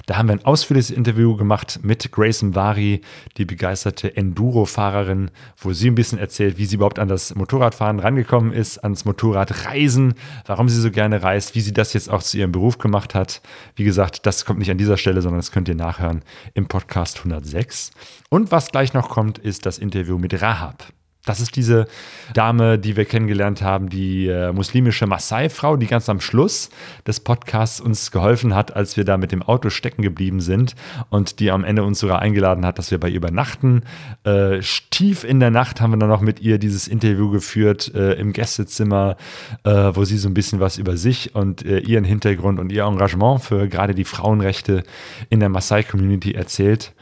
Da 0.04 0.18
haben 0.18 0.28
wir 0.28 0.34
ein 0.34 0.44
ausführliches 0.44 0.90
Interview 0.90 1.34
gemacht 1.34 1.80
mit 1.82 2.12
Grace 2.12 2.42
Mvari, 2.42 3.00
die 3.38 3.46
begeisterte 3.46 4.14
Enduro-Fahrerin, 4.14 5.30
wo 5.56 5.72
sie 5.72 5.88
ein 5.88 5.94
bisschen 5.94 6.18
erzählt, 6.18 6.58
wie 6.58 6.66
sie 6.66 6.74
überhaupt 6.76 6.98
an 6.98 7.08
das 7.08 7.34
Motorradfahren 7.34 8.00
rangekommen 8.00 8.52
ist, 8.52 8.76
ans 8.84 9.06
Motorradreisen, 9.06 10.12
warum 10.44 10.68
sie 10.68 10.82
so 10.82 10.90
gerne 10.90 11.22
reist, 11.22 11.54
wie 11.54 11.62
sie 11.62 11.72
das 11.72 11.94
jetzt 11.94 12.10
auch 12.10 12.22
zu 12.22 12.36
ihrem 12.36 12.52
Beruf 12.52 12.76
gemacht 12.76 13.14
hat. 13.14 13.40
Wie 13.76 13.84
gesagt, 13.84 14.26
das 14.26 14.44
kommt 14.44 14.58
nicht 14.58 14.70
an 14.70 14.76
dieser 14.76 14.98
Stelle, 14.98 15.22
sondern 15.22 15.38
das 15.38 15.52
könnt 15.52 15.68
ihr 15.68 15.74
nachhören 15.74 16.20
im 16.52 16.68
Podcast 16.68 17.16
106. 17.16 17.92
Und 18.28 18.52
was 18.52 18.72
gleich 18.72 18.92
noch 18.92 19.08
kommt, 19.08 19.38
ist 19.38 19.64
das 19.64 19.78
Interview 19.78 20.18
mit 20.18 20.42
Rahab. 20.42 20.92
Das 21.28 21.40
ist 21.40 21.56
diese 21.56 21.86
Dame, 22.32 22.78
die 22.78 22.96
wir 22.96 23.04
kennengelernt 23.04 23.60
haben, 23.60 23.90
die 23.90 24.28
äh, 24.28 24.50
muslimische 24.50 25.06
Maasai-Frau, 25.06 25.76
die 25.76 25.86
ganz 25.86 26.08
am 26.08 26.20
Schluss 26.20 26.70
des 27.06 27.20
Podcasts 27.20 27.80
uns 27.80 28.10
geholfen 28.10 28.54
hat, 28.54 28.74
als 28.74 28.96
wir 28.96 29.04
da 29.04 29.18
mit 29.18 29.30
dem 29.30 29.42
Auto 29.42 29.68
stecken 29.68 30.00
geblieben 30.00 30.40
sind 30.40 30.74
und 31.10 31.38
die 31.40 31.50
am 31.50 31.64
Ende 31.64 31.84
uns 31.84 31.98
sogar 31.98 32.20
eingeladen 32.20 32.64
hat, 32.64 32.78
dass 32.78 32.90
wir 32.90 32.98
bei 32.98 33.10
ihr 33.10 33.16
übernachten. 33.16 33.82
Äh, 34.24 34.60
tief 34.88 35.22
in 35.22 35.38
der 35.38 35.50
Nacht 35.50 35.82
haben 35.82 35.90
wir 35.90 35.98
dann 35.98 36.08
noch 36.08 36.22
mit 36.22 36.40
ihr 36.40 36.58
dieses 36.58 36.88
Interview 36.88 37.30
geführt 37.30 37.94
äh, 37.94 38.14
im 38.14 38.32
Gästezimmer, 38.32 39.18
äh, 39.64 39.70
wo 39.70 40.06
sie 40.06 40.16
so 40.16 40.30
ein 40.30 40.34
bisschen 40.34 40.60
was 40.60 40.78
über 40.78 40.96
sich 40.96 41.34
und 41.34 41.62
äh, 41.66 41.80
ihren 41.80 42.04
Hintergrund 42.04 42.58
und 42.58 42.72
ihr 42.72 42.84
Engagement 42.84 43.42
für 43.42 43.68
gerade 43.68 43.94
die 43.94 44.04
Frauenrechte 44.04 44.82
in 45.28 45.40
der 45.40 45.50
Maasai-Community 45.50 46.32
erzählt. 46.32 46.94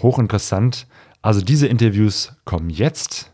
Hochinteressant. 0.00 0.86
Also 1.22 1.40
diese 1.40 1.66
Interviews 1.66 2.36
kommen 2.44 2.70
jetzt. 2.70 3.33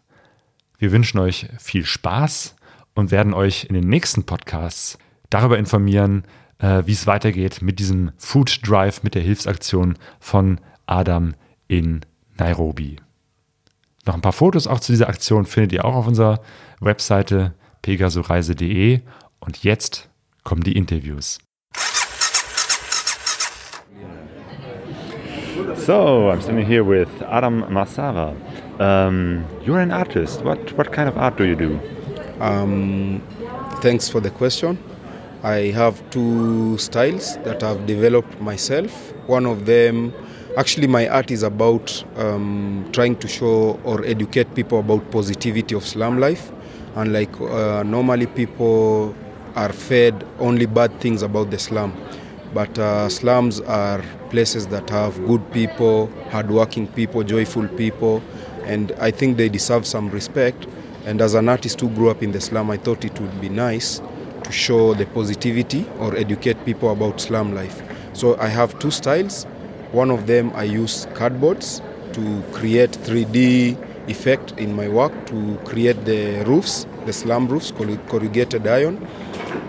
Wir 0.80 0.92
wünschen 0.92 1.18
euch 1.18 1.46
viel 1.58 1.84
Spaß 1.84 2.56
und 2.94 3.10
werden 3.10 3.34
euch 3.34 3.64
in 3.64 3.74
den 3.74 3.86
nächsten 3.86 4.24
Podcasts 4.24 4.96
darüber 5.28 5.58
informieren, 5.58 6.24
äh, 6.58 6.84
wie 6.86 6.92
es 6.92 7.06
weitergeht 7.06 7.60
mit 7.60 7.78
diesem 7.78 8.12
Food 8.16 8.66
Drive, 8.66 9.02
mit 9.02 9.14
der 9.14 9.20
Hilfsaktion 9.20 9.98
von 10.20 10.58
Adam 10.86 11.34
in 11.68 12.00
Nairobi. 12.38 12.96
Noch 14.06 14.14
ein 14.14 14.22
paar 14.22 14.32
Fotos 14.32 14.66
auch 14.66 14.80
zu 14.80 14.92
dieser 14.92 15.10
Aktion 15.10 15.44
findet 15.44 15.72
ihr 15.72 15.84
auch 15.84 15.94
auf 15.94 16.06
unserer 16.06 16.40
Webseite 16.80 17.52
pegasoreise.de 17.82 19.02
und 19.38 19.62
jetzt 19.62 20.08
kommen 20.44 20.62
die 20.62 20.78
Interviews. 20.78 21.40
So, 25.76 26.30
I'm 26.30 26.40
standing 26.40 26.66
here 26.66 26.88
with 26.88 27.08
Adam 27.28 27.70
Masara. 27.70 28.34
Um, 28.80 29.44
you're 29.62 29.78
an 29.78 29.92
artist. 29.92 30.40
What 30.42 30.72
what 30.72 30.90
kind 30.90 31.06
of 31.06 31.18
art 31.18 31.36
do 31.36 31.44
you 31.44 31.54
do? 31.54 31.78
Um, 32.40 33.20
thanks 33.82 34.08
for 34.08 34.20
the 34.20 34.30
question. 34.30 34.78
I 35.42 35.70
have 35.76 36.02
two 36.08 36.78
styles 36.78 37.36
that 37.44 37.62
I've 37.62 37.84
developed 37.84 38.40
myself. 38.40 39.12
One 39.26 39.44
of 39.44 39.66
them, 39.66 40.14
actually, 40.56 40.86
my 40.86 41.06
art 41.08 41.30
is 41.30 41.42
about 41.42 42.02
um, 42.16 42.88
trying 42.92 43.16
to 43.16 43.28
show 43.28 43.78
or 43.84 44.02
educate 44.06 44.54
people 44.54 44.80
about 44.80 45.10
positivity 45.10 45.74
of 45.74 45.86
slum 45.86 46.18
life. 46.18 46.50
Unlike 46.94 47.38
uh, 47.38 47.82
normally, 47.82 48.26
people 48.28 49.14
are 49.56 49.74
fed 49.74 50.26
only 50.38 50.64
bad 50.64 50.98
things 51.00 51.20
about 51.20 51.50
the 51.50 51.58
slum. 51.58 51.92
But 52.54 52.78
uh, 52.78 53.08
slums 53.10 53.60
are 53.60 54.02
places 54.30 54.68
that 54.68 54.88
have 54.90 55.14
good 55.26 55.52
people, 55.52 56.10
hardworking 56.30 56.88
people, 56.88 57.22
joyful 57.22 57.68
people, 57.68 58.22
and 58.70 58.92
I 59.00 59.10
think 59.10 59.36
they 59.36 59.48
deserve 59.48 59.84
some 59.84 60.10
respect. 60.10 60.68
And 61.04 61.20
as 61.20 61.34
an 61.34 61.48
artist 61.48 61.80
who 61.80 61.88
grew 61.90 62.08
up 62.08 62.22
in 62.22 62.30
the 62.30 62.40
slum, 62.40 62.70
I 62.70 62.76
thought 62.76 63.04
it 63.04 63.18
would 63.20 63.40
be 63.40 63.48
nice 63.48 64.00
to 64.44 64.52
show 64.52 64.94
the 64.94 65.06
positivity 65.06 65.84
or 65.98 66.16
educate 66.16 66.64
people 66.64 66.92
about 66.92 67.20
slum 67.20 67.52
life. 67.52 67.82
So 68.12 68.36
I 68.38 68.46
have 68.46 68.78
two 68.78 68.92
styles. 68.92 69.44
One 69.90 70.12
of 70.12 70.28
them 70.28 70.52
I 70.54 70.64
use 70.64 71.06
cardboards 71.06 71.82
to 72.12 72.42
create 72.52 72.92
3D 72.92 73.76
effect 74.08 74.52
in 74.52 74.74
my 74.76 74.88
work 74.88 75.12
to 75.26 75.58
create 75.64 76.04
the 76.04 76.44
roofs, 76.46 76.86
the 77.06 77.12
slum 77.12 77.48
roofs, 77.48 77.72
corrugated 77.72 78.68
iron. 78.68 79.04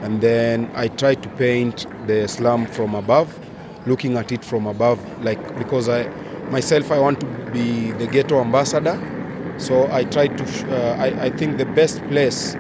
And 0.04 0.22
then 0.22 0.70
I 0.76 0.90
try 0.90 1.16
to 1.16 1.30
paint 1.30 1.88
the 2.06 2.28
slum 2.28 2.68
from 2.68 2.94
above, 2.94 3.34
looking 3.88 4.16
at 4.18 4.32
it 4.32 4.46
from 4.46 4.68
above, 4.68 5.00
like 5.24 5.42
because 5.58 5.90
I 5.90 6.04
myself 6.52 6.92
I 6.92 7.00
want 7.00 7.20
to 7.22 7.26
be 7.52 7.92
the 7.94 8.08
ghetto 8.08 8.42
ambassador. 8.42 9.00
So 9.58 9.90
I 9.92 10.04
try 10.04 10.28
to. 10.28 10.44
Uh, 10.44 10.96
I, 10.98 11.26
I 11.26 11.30
think 11.30 11.58
the 11.58 11.66
best 11.66 12.02
place 12.08 12.54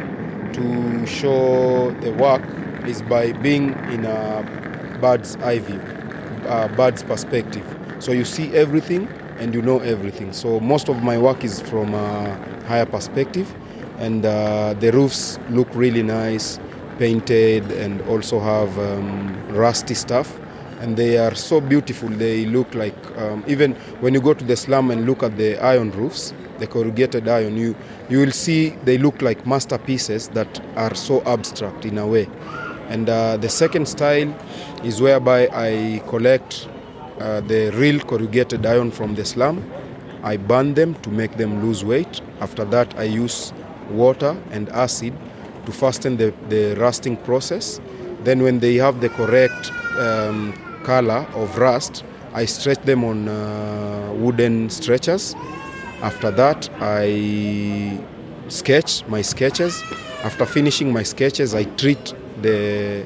to 0.53 1.05
show 1.05 1.91
the 2.01 2.12
work 2.13 2.41
is 2.88 3.01
by 3.03 3.31
being 3.33 3.69
in 3.91 4.05
a 4.05 4.43
bird's 5.01 5.36
eye 5.38 5.60
view, 5.60 5.81
a 6.48 6.69
bird's 6.69 7.03
perspective. 7.03 7.65
So 8.00 8.12
you 8.12 8.25
see 8.25 8.53
everything 8.55 9.07
and 9.39 9.53
you 9.53 9.62
know 9.62 9.79
everything. 9.79 10.33
So 10.33 10.60
most 10.60 10.89
of 10.89 11.01
my 11.03 11.17
work 11.17 11.43
is 11.43 11.60
from 11.62 11.93
a 11.93 12.36
higher 12.67 12.86
perspective, 12.86 13.53
and 13.98 14.25
uh, 14.25 14.74
the 14.79 14.91
roofs 14.91 15.39
look 15.50 15.67
really 15.74 16.03
nice, 16.03 16.60
painted, 16.98 17.71
and 17.71 18.01
also 18.07 18.39
have 18.39 18.77
um, 18.77 19.36
rusty 19.50 19.93
stuff 19.95 20.39
and 20.81 20.97
they 20.97 21.17
are 21.17 21.35
so 21.35 21.61
beautiful. 21.61 22.09
They 22.09 22.45
look 22.45 22.73
like 22.73 22.95
um, 23.17 23.43
even 23.47 23.73
when 24.01 24.13
you 24.15 24.21
go 24.21 24.33
to 24.33 24.43
the 24.43 24.55
slum 24.55 24.89
and 24.91 25.05
look 25.05 25.21
at 25.23 25.38
the 25.38 25.57
iron 25.59 25.91
roofs, 25.91 26.33
the 26.57 26.67
corrugated 26.67 27.27
iron, 27.27 27.55
you 27.55 27.75
you 28.09 28.19
will 28.19 28.31
see 28.31 28.69
they 28.83 28.97
look 28.97 29.21
like 29.21 29.45
masterpieces 29.45 30.27
that 30.29 30.59
are 30.75 30.95
so 30.95 31.21
abstract 31.23 31.85
in 31.85 31.97
a 31.97 32.07
way. 32.07 32.27
And 32.89 33.09
uh, 33.09 33.38
the 33.38 33.47
second 33.50 33.88
style 33.88 34.33
is 34.83 35.01
whereby 35.01 35.47
I 35.53 36.01
collect 36.07 36.67
uh, 37.19 37.41
the 37.41 37.71
real 37.75 38.00
corrugated 38.00 38.65
iron 38.65 38.91
from 38.91 39.15
the 39.15 39.23
slum. 39.23 39.63
I 40.23 40.38
burn 40.38 40.73
them 40.73 40.95
to 40.95 41.09
make 41.09 41.38
them 41.38 41.63
lose 41.63 41.85
weight. 41.85 42.21
After 42.41 42.65
that, 42.65 42.97
I 42.97 43.03
use 43.03 43.53
water 43.89 44.35
and 44.51 44.69
acid 44.69 45.13
to 45.65 45.71
fasten 45.71 46.17
the, 46.17 46.33
the 46.50 46.75
rusting 46.75 47.17
process. 47.17 47.79
Then, 48.23 48.43
when 48.43 48.59
they 48.59 48.75
have 48.75 49.01
the 49.01 49.09
correct 49.09 49.71
um, 49.97 50.53
color 50.83 51.25
of 51.33 51.57
rust, 51.57 52.03
I 52.33 52.45
stretch 52.45 52.81
them 52.83 53.03
on 53.03 53.27
uh, 53.27 54.13
wooden 54.15 54.69
stretchers. 54.69 55.35
After 56.01 56.31
that, 56.31 56.69
I 56.79 58.00
sketch 58.47 59.05
my 59.07 59.21
sketches. 59.21 59.81
After 60.23 60.45
finishing 60.45 60.91
my 60.93 61.03
sketches, 61.03 61.53
I 61.53 61.63
treat 61.63 62.13
the 62.41 63.05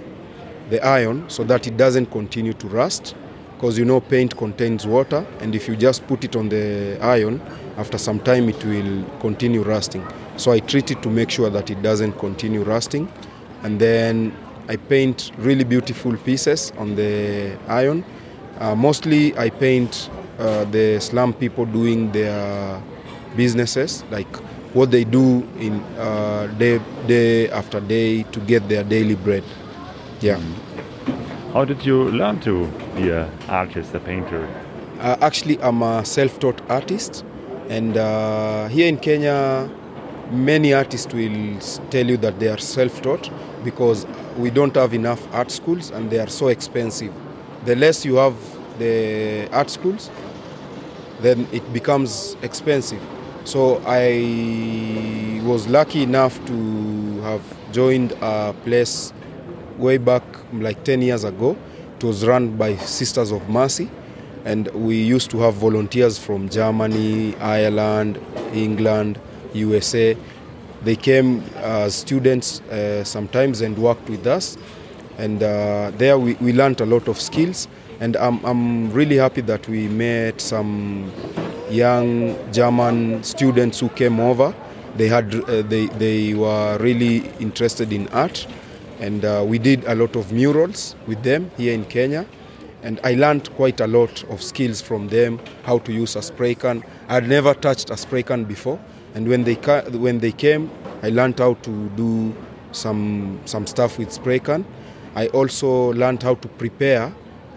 the 0.70 0.84
iron 0.84 1.30
so 1.30 1.44
that 1.44 1.68
it 1.68 1.78
doesn't 1.78 2.08
continue 2.08 2.54
to 2.54 2.68
rust 2.68 3.16
because 3.56 3.78
you 3.78 3.86
know 3.86 4.02
paint 4.02 4.36
contains 4.36 4.88
water 4.88 5.26
and 5.40 5.54
if 5.56 5.68
you 5.68 5.76
just 5.76 6.06
put 6.08 6.24
it 6.24 6.36
on 6.36 6.50
the 6.50 6.98
iron 7.02 7.40
after 7.78 7.98
some 7.98 8.20
time 8.20 8.50
it 8.50 8.64
will 8.66 9.04
continue 9.20 9.62
rusting 9.62 10.06
so 10.38 10.52
i 10.52 10.60
treat 10.60 10.90
it 10.90 11.02
to 11.04 11.10
make 11.10 11.30
sure 11.30 11.50
that 11.52 11.70
it 11.70 11.82
doesn't 11.84 12.14
continue 12.14 12.64
rusting 12.64 13.08
and 13.64 13.80
then 13.80 14.36
I 14.68 14.78
paint 14.78 15.32
really 15.38 15.64
beautiful 15.64 16.18
pieces 16.18 16.74
on 16.78 16.96
the 16.96 17.58
iron. 17.68 18.04
Uh, 18.60 18.76
mostly 18.76 19.38
I 19.38 19.50
paint 19.50 20.10
uh, 20.40 20.66
the 20.66 21.00
slum 21.00 21.34
people 21.34 21.66
doing 21.66 22.12
their 22.12 22.82
businesses, 23.36 24.04
like 24.12 24.34
what 24.74 24.92
they 24.92 25.04
do 25.04 25.48
in 25.60 25.80
uh, 25.98 26.48
day, 26.58 26.80
day 27.08 27.50
after 27.50 27.80
day 27.80 28.24
to 28.24 28.40
get 28.42 28.68
their 28.68 28.84
daily 28.84 29.16
bread. 29.16 29.44
Yeah. 30.22 30.40
How 31.54 31.64
did 31.66 31.86
you 31.86 32.10
learn 32.10 32.40
to 32.42 32.68
be 32.96 33.12
an 33.12 33.30
artist, 33.48 33.94
a 33.94 34.00
painter? 34.00 34.48
Uh, 35.00 35.16
actually, 35.22 35.62
I'm 35.62 35.82
a 35.84 36.04
self-taught 36.04 36.62
artist, 36.70 37.24
and 37.70 37.98
uh, 37.98 38.68
here 38.68 38.88
in 38.88 38.98
Kenya, 38.98 39.70
many 40.32 40.74
artists 40.74 41.14
will 41.14 41.60
tell 41.92 42.06
you 42.06 42.18
that 42.18 42.40
they 42.40 42.48
are 42.48 42.58
self-taught 42.58 43.30
because 43.64 44.06
we 44.38 44.50
don't 44.50 44.76
have 44.76 44.94
enough 44.94 45.34
art 45.34 45.52
schools 45.52 45.92
and 45.92 46.10
they 46.10 46.20
are 46.20 46.28
so 46.28 46.48
expensive. 46.48 47.14
The 47.66 47.76
less 47.76 48.06
you 48.06 48.16
have 48.16 48.36
the 48.80 49.48
art 49.52 49.70
schools, 49.70 50.10
then 51.22 51.48
it 51.52 51.72
becomes 51.74 52.36
expensive. 52.42 53.02
So 53.46 53.82
I 53.86 55.42
was 55.44 55.68
lucky 55.68 56.04
enough 56.04 56.44
to 56.48 57.22
have 57.22 57.42
joined 57.72 58.12
a 58.22 58.54
place 58.64 59.14
way 59.78 59.98
back 59.98 60.24
like 60.54 60.84
10 60.84 61.02
years 61.02 61.24
ago. 61.24 61.58
It 61.98 62.04
was 62.04 62.26
run 62.26 62.58
by 62.58 62.76
Sisters 62.78 63.32
of 63.32 63.48
Mercy 63.50 63.90
and 64.44 64.68
we 64.70 65.02
used 65.02 65.32
to 65.32 65.40
have 65.40 65.56
volunteers 65.56 66.20
from 66.20 66.50
Germany, 66.50 67.36
Ireland, 67.38 68.20
England, 68.54 69.20
USA 69.54 70.16
they 70.86 70.96
came 70.96 71.42
as 71.56 71.96
students 71.96 72.62
uh, 72.62 73.04
sometimes 73.04 73.62
and 73.62 73.76
worked 73.78 74.08
with 74.08 74.28
us. 74.28 74.56
And 75.18 75.42
uh, 75.42 75.92
there 75.98 76.20
we, 76.20 76.36
we 76.36 76.54
learned 76.54 76.80
a 76.80 76.86
lot 76.86 77.08
of 77.08 77.20
skills. 77.20 77.68
And 78.00 78.16
I'm, 78.18 78.44
I'm 78.46 78.92
really 78.92 79.16
happy 79.16 79.42
that 79.42 79.68
we 79.68 79.88
met 79.88 80.40
some 80.40 81.12
young 81.72 82.36
German 82.54 83.24
students 83.24 83.80
who 83.80 83.90
came 83.90 84.20
over. 84.20 84.54
They, 84.96 85.08
had, 85.08 85.34
uh, 85.34 85.64
they, 85.64 85.88
they 85.88 86.36
were 86.36 86.78
really 86.80 87.30
interested 87.40 87.92
in 87.92 88.08
art. 88.10 88.46
And 89.00 89.26
uh, 89.26 89.44
we 89.46 89.58
did 89.58 89.84
a 89.86 89.96
lot 89.96 90.16
of 90.16 90.32
murals 90.32 90.96
with 91.08 91.24
them 91.24 91.50
here 91.58 91.74
in 91.74 91.86
Kenya. 91.86 92.28
And 92.84 93.00
I 93.04 93.16
learned 93.16 93.50
quite 93.56 93.80
a 93.80 93.88
lot 93.88 94.24
of 94.26 94.44
skills 94.44 94.82
from 94.82 95.08
them, 95.08 95.40
how 95.64 95.80
to 95.80 95.92
use 95.92 96.16
a 96.16 96.22
spray 96.22 96.54
can. 96.54 96.84
I'd 97.10 97.28
never 97.28 97.56
touched 97.56 97.90
a 97.90 97.98
spray 97.98 98.22
can 98.22 98.44
before. 98.44 98.80
And 99.16 99.28
when 99.28 99.44
they 99.44 99.56
ca- 99.56 99.90
when 99.92 100.20
they 100.20 100.32
came, 100.32 100.70
I 101.02 101.10
learned 101.10 101.40
how 101.40 101.54
to 101.54 101.90
do 101.96 102.34
some 102.72 103.40
some 103.46 103.66
stuff 103.66 103.98
with 103.98 104.12
spray 104.12 104.40
can. 104.40 104.66
I 105.16 105.28
also 105.28 105.94
learned 105.94 106.22
how 106.24 106.36
to 106.36 106.48
prepare 106.48 107.14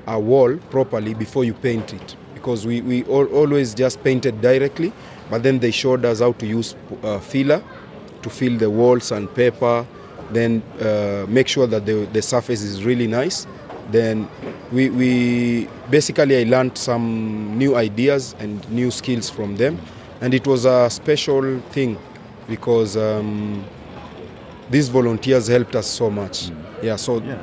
a 0.06 0.18
wall 0.18 0.56
properly 0.70 1.12
before 1.12 1.44
you 1.44 1.52
paint 1.54 1.92
it 1.92 2.16
because 2.34 2.66
we, 2.66 2.80
we 2.80 3.02
all, 3.04 3.26
always 3.26 3.74
just 3.74 4.02
painted 4.04 4.40
directly 4.40 4.92
but 5.30 5.42
then 5.42 5.58
they 5.58 5.70
showed 5.70 6.04
us 6.04 6.20
how 6.20 6.32
to 6.32 6.46
use 6.46 6.74
uh, 7.02 7.18
filler 7.18 7.62
to 8.22 8.30
fill 8.30 8.56
the 8.56 8.70
walls 8.70 9.12
and 9.12 9.32
paper, 9.34 9.86
then 10.30 10.62
uh, 10.80 11.26
make 11.28 11.48
sure 11.48 11.66
that 11.66 11.86
the, 11.86 12.08
the 12.12 12.22
surface 12.22 12.62
is 12.62 12.84
really 12.84 13.06
nice. 13.06 13.46
Then 13.90 14.28
we, 14.72 14.90
we 14.90 15.68
basically 15.90 16.38
I 16.40 16.44
learned 16.44 16.76
some 16.76 17.56
new 17.56 17.76
ideas 17.76 18.34
and 18.38 18.68
new 18.70 18.90
skills 18.90 19.30
from 19.30 19.56
them, 19.56 19.78
and 20.20 20.34
it 20.34 20.46
was 20.46 20.64
a 20.64 20.88
special 20.90 21.60
thing 21.70 21.96
because 22.48 22.96
um, 22.96 23.64
these 24.70 24.88
volunteers 24.88 25.46
helped 25.48 25.74
us 25.76 25.86
so 25.86 26.10
much. 26.10 26.50
Yeah, 26.82 26.96
so 26.96 27.18
Yeah. 27.20 27.36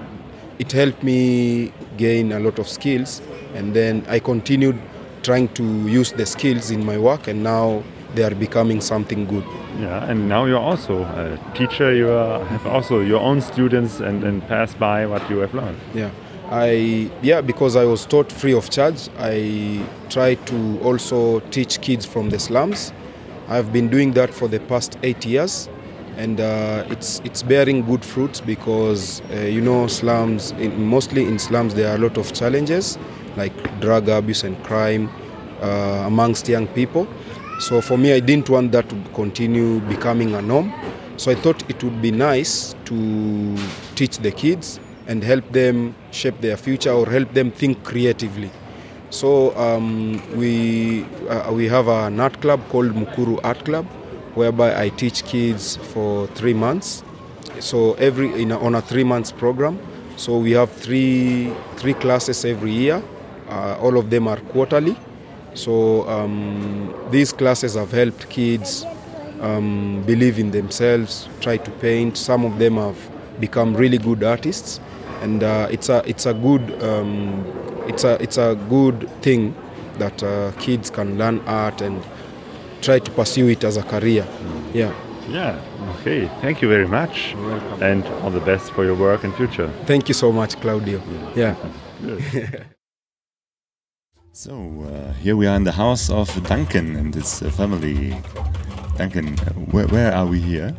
it 0.60 0.72
helped 0.72 1.04
me 1.04 1.72
gain 1.98 2.32
a 2.32 2.40
lot 2.40 2.60
of 2.60 2.68
skills, 2.68 3.22
and 3.56 3.74
then 3.74 4.04
I 4.08 4.20
continued 4.20 4.78
trying 5.24 5.48
to 5.56 5.64
use 5.88 6.12
the 6.12 6.26
skills 6.26 6.72
in 6.72 6.86
my 6.86 6.98
work, 6.98 7.28
and 7.28 7.44
now 7.44 7.84
they 8.14 8.24
are 8.24 8.36
becoming 8.36 8.80
something 8.82 9.26
good. 9.26 9.44
Yeah, 9.82 10.10
and 10.10 10.30
now 10.30 10.46
you're 10.46 10.60
also 10.72 11.04
a 11.04 11.38
teacher. 11.54 11.94
You 11.94 12.10
are, 12.12 12.46
have 12.46 12.66
also 12.68 13.02
your 13.02 13.20
own 13.22 13.42
students 13.42 14.00
and, 14.00 14.24
and 14.24 14.42
pass 14.48 14.74
by 14.76 15.06
what 15.06 15.30
you 15.30 15.40
have 15.40 15.54
learned. 15.54 15.78
Yeah. 15.94 16.12
I 16.52 17.10
yeah 17.24 17.42
because 17.42 17.76
I 17.76 17.86
was 17.86 18.06
taught 18.06 18.32
free 18.32 18.54
of 18.54 18.70
charge. 18.70 19.10
I 19.18 19.84
try 20.10 20.36
to 20.36 20.80
also 20.84 21.40
teach 21.52 21.82
kids 21.82 22.06
from 22.06 22.30
the 22.30 22.40
slums. 22.40 22.94
I've 23.48 23.74
been 23.74 23.90
doing 23.90 24.14
that 24.14 24.34
for 24.34 24.48
the 24.48 24.60
past 24.60 24.98
eight 25.02 25.26
years, 25.26 25.68
and 26.18 26.40
uh, 26.40 26.86
it's 26.90 27.20
it's 27.24 27.42
bearing 27.42 27.84
good 27.84 28.06
fruits 28.06 28.42
because 28.42 29.22
uh, 29.32 29.40
you 29.40 29.62
know 29.62 29.88
slums 29.88 30.52
in, 30.52 30.86
mostly 30.86 31.26
in 31.26 31.40
slums 31.40 31.74
there 31.74 31.92
are 31.92 31.96
a 31.96 32.00
lot 32.00 32.18
of 32.18 32.32
challenges 32.34 32.98
like 33.38 33.54
drug 33.82 34.08
abuse 34.08 34.44
and 34.44 34.62
crime 34.64 35.10
uh, 35.62 36.04
amongst 36.06 36.48
young 36.48 36.68
people. 36.68 37.08
So 37.60 37.82
for 37.82 37.98
me, 37.98 38.14
I 38.14 38.20
didn't 38.20 38.50
want 38.50 38.72
that 38.74 38.88
to 38.90 38.96
continue 39.14 39.80
becoming 39.82 40.36
a 40.36 40.42
norm. 40.42 40.74
So 41.18 41.32
I 41.32 41.36
thought 41.36 41.68
it 41.70 41.82
would 41.84 42.02
be 42.02 42.12
nice 42.12 42.76
to 42.86 43.58
teach 43.96 44.20
the 44.20 44.32
kids 44.32 44.80
and 45.08 45.24
help 45.24 45.52
them 45.52 45.96
shape 46.12 46.40
their 46.42 46.58
future 46.58 46.92
or 46.92 47.06
help 47.10 47.34
them 47.34 47.52
think 47.52 47.84
creatively. 47.84 48.50
So 49.10 49.56
um, 49.58 50.22
we 50.36 51.06
uh, 51.30 51.52
we 51.54 51.68
have 51.68 51.88
an 51.88 52.20
art 52.20 52.42
club 52.42 52.60
called 52.70 52.94
Mukuru 52.94 53.40
Art 53.44 53.64
Club, 53.64 53.86
whereby 54.34 54.82
I 54.82 54.90
teach 54.90 55.24
kids 55.24 55.78
for 55.94 56.28
three 56.28 56.54
months. 56.54 57.04
So 57.60 57.94
every 57.94 58.42
in 58.42 58.52
a, 58.52 58.60
on 58.60 58.76
a 58.76 58.82
three 58.82 59.04
months 59.04 59.32
program. 59.32 59.80
So 60.18 60.38
we 60.38 60.52
have 60.52 60.72
three 60.72 61.54
three 61.78 61.94
classes 61.94 62.44
every 62.46 62.72
year. 62.72 63.02
Uh, 63.48 63.78
all 63.80 63.98
of 63.98 64.10
them 64.10 64.28
are 64.28 64.40
quarterly. 64.52 64.96
So 65.54 66.08
um, 66.10 66.94
these 67.12 67.32
classes 67.32 67.76
have 67.76 67.92
helped 67.92 68.30
kids 68.30 68.86
um, 69.40 70.04
believe 70.06 70.40
in 70.40 70.52
themselves, 70.52 71.30
try 71.40 71.58
to 71.58 71.72
paint. 71.72 72.18
Some 72.18 72.44
of 72.44 72.60
them 72.60 72.76
have 72.76 72.98
become 73.40 73.76
really 73.76 73.98
good 73.98 74.24
artists, 74.24 74.80
and 75.26 75.44
uh, 75.44 75.68
it's 75.72 75.90
a 75.90 75.98
it's 76.08 76.26
a 76.28 76.34
good 76.34 76.64
um, 76.84 77.44
it's 77.88 78.04
a 78.04 78.14
it's 78.22 78.38
a 78.38 78.56
good 78.70 79.10
thing 79.22 79.56
that 79.98 80.22
uh, 80.24 80.52
kids 80.60 80.90
can 80.92 81.18
learn 81.18 81.40
art 81.48 81.82
and 81.82 81.98
try 82.82 83.00
to 83.00 83.12
pursue 83.12 83.48
it 83.50 83.64
as 83.64 83.78
a 83.78 83.84
career. 83.84 84.26
Yeah. 84.74 84.94
Yeah. 85.28 85.60
Okay. 85.96 86.28
Thank 86.42 86.62
you 86.62 86.70
very 86.70 86.88
much, 86.88 87.34
welcome. 87.36 87.82
and 87.82 88.06
all 88.22 88.30
the 88.30 88.46
best 88.52 88.72
for 88.74 88.84
your 88.86 88.96
work 88.96 89.24
and 89.24 89.34
future. 89.34 89.70
Thank 89.86 90.08
you 90.08 90.14
so 90.14 90.32
much, 90.32 90.56
Claudio. 90.62 91.02
Yeah. 91.36 91.56
So 94.38 94.52
uh, 94.52 95.14
here 95.24 95.38
we 95.38 95.48
are 95.48 95.56
in 95.56 95.64
the 95.64 95.72
house 95.72 96.10
of 96.10 96.28
Duncan 96.44 96.98
and 96.98 97.16
his 97.16 97.42
uh, 97.42 97.50
family. 97.50 98.12
Duncan, 98.98 99.40
uh, 99.40 99.54
where, 99.72 99.88
where 99.88 100.12
are 100.14 100.26
we 100.26 100.42
here? 100.42 100.76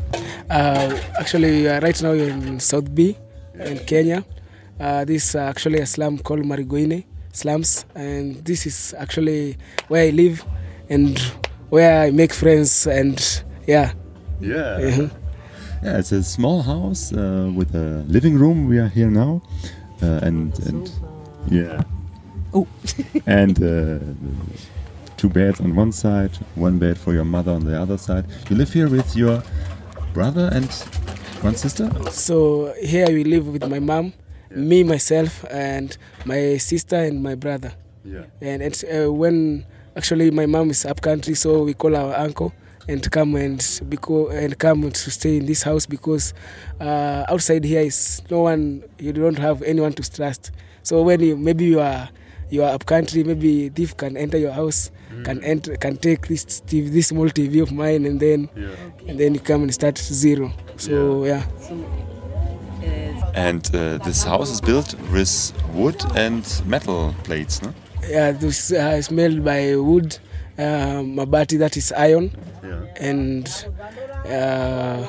Uh, 0.50 0.92
actually, 1.18 1.66
uh, 1.66 1.80
right 1.80 2.02
now 2.02 2.12
you're 2.12 2.28
in 2.28 2.60
South 2.60 2.94
B 2.94 3.16
in 3.54 3.78
Kenya. 3.88 4.26
Uh, 4.80 5.04
this 5.04 5.28
is 5.28 5.34
actually 5.34 5.80
a 5.80 5.86
slum 5.86 6.18
called 6.18 6.40
Mariguini 6.44 7.04
slums, 7.32 7.84
and 7.94 8.44
this 8.44 8.66
is 8.66 8.94
actually 8.98 9.56
where 9.88 10.06
I 10.06 10.10
live 10.10 10.44
and 10.88 11.18
where 11.70 12.02
I 12.02 12.10
make 12.10 12.32
friends. 12.32 12.86
And 12.86 13.18
yeah, 13.66 13.92
Yeah. 14.40 14.80
Mhm. 14.80 15.10
Yeah, 15.82 15.98
it's 15.98 16.12
a 16.12 16.22
small 16.22 16.62
house 16.62 17.12
uh, 17.12 17.50
with 17.54 17.74
a 17.74 18.04
living 18.08 18.38
room. 18.38 18.66
We 18.68 18.78
are 18.78 18.88
here 18.88 19.10
now, 19.10 19.40
uh, 20.02 20.20
and 20.22 20.52
and 20.66 20.90
yeah. 21.50 21.82
Oh. 22.54 22.66
and 23.26 23.56
uh, 23.62 23.98
two 25.16 25.28
beds 25.28 25.60
on 25.60 25.74
one 25.76 25.92
side, 25.92 26.30
one 26.54 26.78
bed 26.78 26.96
for 26.98 27.12
your 27.12 27.24
mother 27.24 27.52
on 27.52 27.64
the 27.64 27.80
other 27.80 27.98
side. 27.98 28.24
You 28.50 28.56
live 28.56 28.72
here 28.72 28.88
with 28.88 29.14
your 29.16 29.42
brother 30.14 30.48
and 30.52 30.70
one 31.42 31.54
sister. 31.56 31.90
so 32.10 32.72
here 32.82 33.06
we 33.08 33.24
live 33.24 33.46
with 33.48 33.64
my 33.68 33.78
mom, 33.78 34.12
me, 34.56 34.82
myself, 34.84 35.44
and 35.50 35.96
my 36.24 36.56
sister 36.56 36.96
and 36.96 37.22
my 37.22 37.34
brother. 37.34 37.72
Yeah. 38.04 38.24
And 38.40 38.62
it's, 38.62 38.84
uh, 38.84 39.12
when 39.12 39.66
actually 39.96 40.30
my 40.30 40.46
mom 40.46 40.70
is 40.70 40.84
up 40.86 41.00
country, 41.00 41.34
so 41.34 41.62
we 41.64 41.74
call 41.74 41.94
our 41.96 42.14
uncle 42.16 42.52
and 42.88 43.08
come 43.10 43.34
and 43.34 43.58
because 43.88 44.32
and 44.34 44.56
come 44.58 44.90
to 44.92 45.10
stay 45.10 45.38
in 45.38 45.46
this 45.46 45.62
house 45.64 45.86
because 45.86 46.32
uh, 46.80 47.24
outside 47.28 47.64
here 47.64 47.80
is 47.80 48.22
no 48.30 48.42
one. 48.42 48.84
You 48.98 49.12
don't 49.12 49.38
have 49.38 49.62
anyone 49.62 49.92
to 49.94 50.10
trust. 50.10 50.52
So 50.82 51.02
when 51.02 51.20
you 51.20 51.36
maybe 51.36 51.64
you 51.64 51.80
are 51.80 52.08
you 52.48 52.62
are 52.62 52.72
up 52.74 52.86
country, 52.86 53.24
maybe 53.24 53.68
thief 53.70 53.96
can 53.96 54.16
enter 54.16 54.38
your 54.38 54.52
house, 54.52 54.92
can 55.24 55.42
enter, 55.42 55.76
can 55.76 55.96
take 55.96 56.28
this 56.28 56.44
TV, 56.44 56.88
this 56.92 57.08
small 57.08 57.28
TV 57.28 57.60
of 57.60 57.72
mine, 57.72 58.06
and 58.06 58.20
then 58.20 58.48
Yeah. 58.54 58.68
and 59.08 59.18
then 59.18 59.34
you 59.34 59.40
come 59.40 59.62
and 59.64 59.74
start 59.74 59.98
zero. 59.98 60.52
So 60.76 61.24
yeah. 61.24 61.42
And 63.36 63.66
uh, 63.74 63.98
this 63.98 64.24
house 64.24 64.50
is 64.50 64.60
built 64.62 64.94
with 65.12 65.52
wood 65.74 66.02
and 66.16 66.42
metal 66.64 67.14
plates, 67.22 67.62
no? 67.62 67.74
Yeah, 68.08 68.32
this 68.32 68.72
uh, 68.72 68.96
is 68.98 69.10
made 69.10 69.44
by 69.44 69.76
wood, 69.76 70.18
uh, 70.58 71.02
mabati 71.04 71.58
that 71.58 71.76
is 71.76 71.92
iron, 71.92 72.30
Yeah. 72.64 73.08
and 73.08 73.46
uh, 74.24 75.04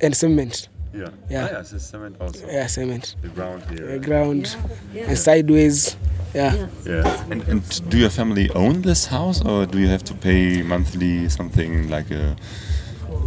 and 0.00 0.16
cement. 0.16 0.68
Yeah. 0.92 1.08
Yeah. 1.30 1.48
Ah, 1.50 1.56
yes, 1.58 1.72
it's 1.72 1.84
cement 1.84 2.16
also. 2.20 2.46
Yeah, 2.48 2.66
cement. 2.66 3.14
The 3.22 3.28
ground 3.28 3.62
here. 3.70 3.92
Uh, 3.94 3.98
ground 3.98 4.56
and 4.96 5.16
sideways. 5.16 5.96
Yeah. 6.34 6.66
Yeah. 6.84 7.24
And, 7.30 7.42
and 7.48 7.62
do 7.90 7.96
your 7.96 8.10
family 8.10 8.50
own 8.54 8.82
this 8.82 9.06
house, 9.06 9.40
or 9.44 9.66
do 9.66 9.78
you 9.78 9.88
have 9.88 10.02
to 10.04 10.14
pay 10.14 10.62
monthly 10.62 11.28
something 11.28 11.88
like 11.88 12.10
a, 12.10 12.36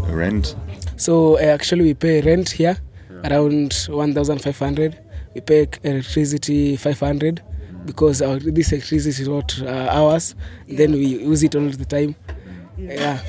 a 0.10 0.14
rent? 0.16 0.56
So 0.98 1.38
uh, 1.38 1.42
actually, 1.42 1.84
we 1.84 1.94
pay 1.94 2.22
rent 2.22 2.50
here 2.50 2.78
around 3.30 3.74
one 3.90 4.14
thousand 4.14 4.40
five 4.42 4.58
hundred. 4.60 4.98
We 5.34 5.42
pay 5.42 5.68
electricity 5.84 6.78
five 6.78 7.00
hundred 7.00 7.42
because 7.86 8.22
our, 8.22 8.40
this 8.40 8.72
electricity 8.72 9.22
is 9.24 9.28
not 9.28 9.62
uh, 9.62 9.90
ours. 9.92 10.36
Then 10.68 10.94
we 10.94 11.06
use 11.06 11.44
it 11.44 11.56
all 11.56 11.70
the 11.70 11.86
time. 11.86 12.16
Yeah, 12.78 13.20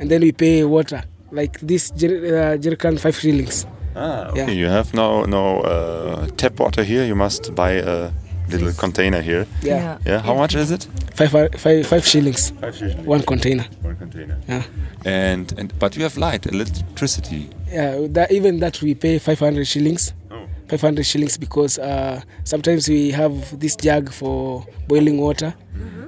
and 0.00 0.10
then 0.10 0.20
we 0.22 0.32
pay 0.32 0.64
water 0.64 1.02
like 1.32 1.58
this 1.60 1.90
jer- 1.90 2.54
uh, 2.54 2.56
jerrycan 2.58 2.98
five 2.98 3.16
shillings. 3.16 3.66
Ah, 3.96 4.30
Yeah. 4.34 4.44
okay. 4.44 4.54
You 4.54 4.66
have 4.68 4.94
no 4.94 5.24
no 5.24 5.60
uh, 5.60 6.26
tap 6.36 6.58
water 6.60 6.84
here. 6.84 7.04
You 7.04 7.14
must 7.16 7.54
buy 7.54 7.72
a 7.82 8.10
little 8.50 8.72
container 8.72 9.20
here. 9.20 9.46
Yeah, 9.62 9.98
Yeah. 10.06 10.20
How 10.22 10.34
much 10.34 10.54
is 10.54 10.70
it? 10.70 10.86
five, 11.14 11.30
five, 11.56 11.86
five 11.86 12.04
shillings 12.06 12.52
Five 12.60 12.76
shillings. 12.76 13.06
one 13.06 13.22
container. 13.22 13.66
One 13.82 13.96
container. 13.96 14.36
Yeah. 14.48 14.62
And 15.04 15.52
and 15.58 15.72
but 15.78 15.96
you 15.96 16.02
have 16.04 16.16
light, 16.16 16.46
electricity. 16.46 17.48
Yeah, 17.72 18.06
that, 18.10 18.30
even 18.32 18.60
that 18.60 18.80
we 18.82 18.94
pay 18.94 19.18
500 19.18 19.66
shillings. 19.66 20.12
Oh. 20.30 20.46
500 20.68 21.04
shillings 21.04 21.36
because 21.38 21.78
uh, 21.78 22.20
sometimes 22.44 22.88
we 22.88 23.10
have 23.10 23.58
this 23.60 23.76
jug 23.76 24.10
for 24.12 24.66
boiling 24.86 25.18
water. 25.20 25.54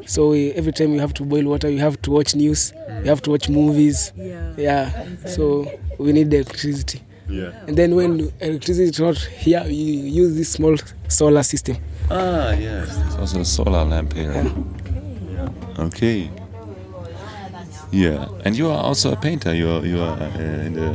So 0.07 0.31
we, 0.31 0.51
every 0.53 0.73
time 0.73 0.93
we 0.93 0.99
have 0.99 1.13
to 1.15 1.25
boil 1.25 1.45
water, 1.45 1.69
we 1.69 1.79
have 1.79 2.01
to 2.03 2.11
watch 2.11 2.35
news, 2.35 2.73
we 3.03 3.09
have 3.09 3.23
to 3.23 3.31
watch 3.31 3.49
movies. 3.49 4.13
Yeah. 4.17 4.55
Yeah, 4.57 5.07
so 5.27 5.71
we 5.99 6.13
need 6.13 6.31
the 6.31 6.39
electricity. 6.39 7.01
Yeah. 7.31 7.53
And 7.67 7.77
then 7.77 7.95
when 7.95 8.33
electricity 8.41 8.91
is 8.91 9.01
not 9.01 9.17
here, 9.17 9.63
we 9.65 9.73
use 9.73 10.35
this 10.37 10.51
small 10.53 10.77
solar 11.09 11.43
system. 11.43 11.77
Ah, 12.11 12.53
yes. 12.53 12.97
There's 12.97 13.17
also 13.17 13.41
a 13.41 13.45
solar 13.45 13.85
lamp 13.85 14.13
here. 14.13 14.53
Okay. 15.79 16.31
Yeah, 17.93 18.29
and 18.45 18.57
you 18.57 18.69
are 18.69 18.79
also 18.79 19.13
a 19.13 19.17
painter. 19.17 19.53
You 19.55 19.69
are 19.71 19.87
you 19.87 20.01
are 20.01 20.13
uh, 20.13 20.29
the 20.71 20.93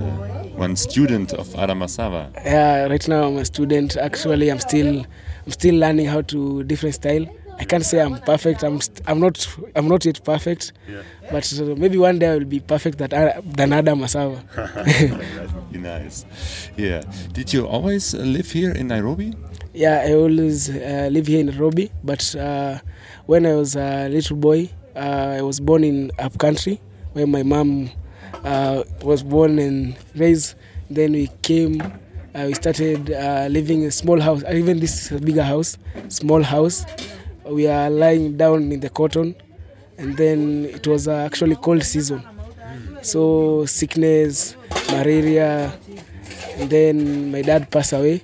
one 0.55 0.75
student 0.77 1.33
of 1.33 1.53
Adam 1.55 1.79
Masava. 1.79 2.31
Yeah, 2.45 2.87
right 2.87 3.05
now 3.07 3.27
I'm 3.27 3.37
a 3.37 3.43
student. 3.45 3.97
Actually, 3.97 4.49
I'm 4.49 4.59
still 4.59 5.05
I'm 5.45 5.51
still 5.51 5.75
learning 5.75 6.05
how 6.07 6.21
to 6.21 6.63
different 6.63 6.95
style. 6.95 7.27
I 7.57 7.63
can't 7.63 7.85
say 7.85 8.01
I'm 8.01 8.19
perfect. 8.21 8.63
I'm 8.63 8.81
st- 8.81 9.01
I'm 9.07 9.19
not 9.19 9.47
I'm 9.75 9.87
not 9.87 10.05
yet 10.05 10.23
perfect. 10.23 10.73
But 11.31 11.51
uh, 11.59 11.63
maybe 11.75 11.97
one 11.97 12.19
day 12.19 12.29
I 12.31 12.37
will 12.37 12.45
be 12.45 12.59
perfect 12.59 12.97
that, 12.99 13.13
uh, 13.13 13.41
than 13.43 13.73
Adam 13.73 13.99
Masava. 13.99 14.39
that 14.55 15.51
would 15.55 15.71
be 15.71 15.79
nice. 15.79 16.25
Yeah. 16.77 17.01
Did 17.33 17.53
you 17.53 17.65
always 17.67 18.13
live 18.13 18.51
here 18.51 18.71
in 18.71 18.87
Nairobi? 18.87 19.33
yeah, 19.73 20.03
I 20.07 20.13
always 20.13 20.69
uh, 20.69 21.09
live 21.11 21.27
here 21.27 21.39
in 21.41 21.47
Nairobi. 21.47 21.91
But 22.03 22.35
uh, 22.35 22.79
when 23.25 23.45
I 23.45 23.55
was 23.55 23.75
a 23.75 24.07
little 24.09 24.37
boy, 24.37 24.69
uh, 24.95 25.35
I 25.39 25.41
was 25.41 25.59
born 25.59 25.83
in 25.83 26.11
up 26.19 26.37
country 26.37 26.79
where 27.13 27.27
my 27.27 27.43
mom 27.43 27.89
uh, 28.43 28.83
was 29.01 29.23
born 29.23 29.59
and 29.59 29.95
raised. 30.15 30.55
Then 30.89 31.13
we 31.13 31.27
came, 31.41 31.81
uh, 31.81 32.43
we 32.47 32.53
started 32.53 33.11
uh, 33.11 33.47
living 33.49 33.81
in 33.81 33.87
a 33.87 33.91
small 33.91 34.19
house. 34.21 34.43
Even 34.51 34.79
this 34.79 34.93
is 35.11 35.11
a 35.17 35.19
bigger 35.23 35.43
house, 35.43 35.77
small 36.09 36.43
house. 36.43 36.85
We 37.47 37.67
are 37.67 37.89
lying 37.89 38.37
down 38.37 38.71
in 38.71 38.79
the 38.79 38.89
cotton, 38.89 39.35
and 39.97 40.17
then 40.17 40.65
it 40.65 40.87
was 40.87 41.07
uh, 41.07 41.17
actually 41.17 41.55
cold 41.57 41.83
season. 41.83 42.23
So 43.01 43.65
sickness, 43.65 44.55
malaria, 44.89 45.77
and 46.57 46.69
then 46.69 47.31
my 47.31 47.41
dad 47.41 47.69
passed 47.69 47.93
away. 47.93 48.23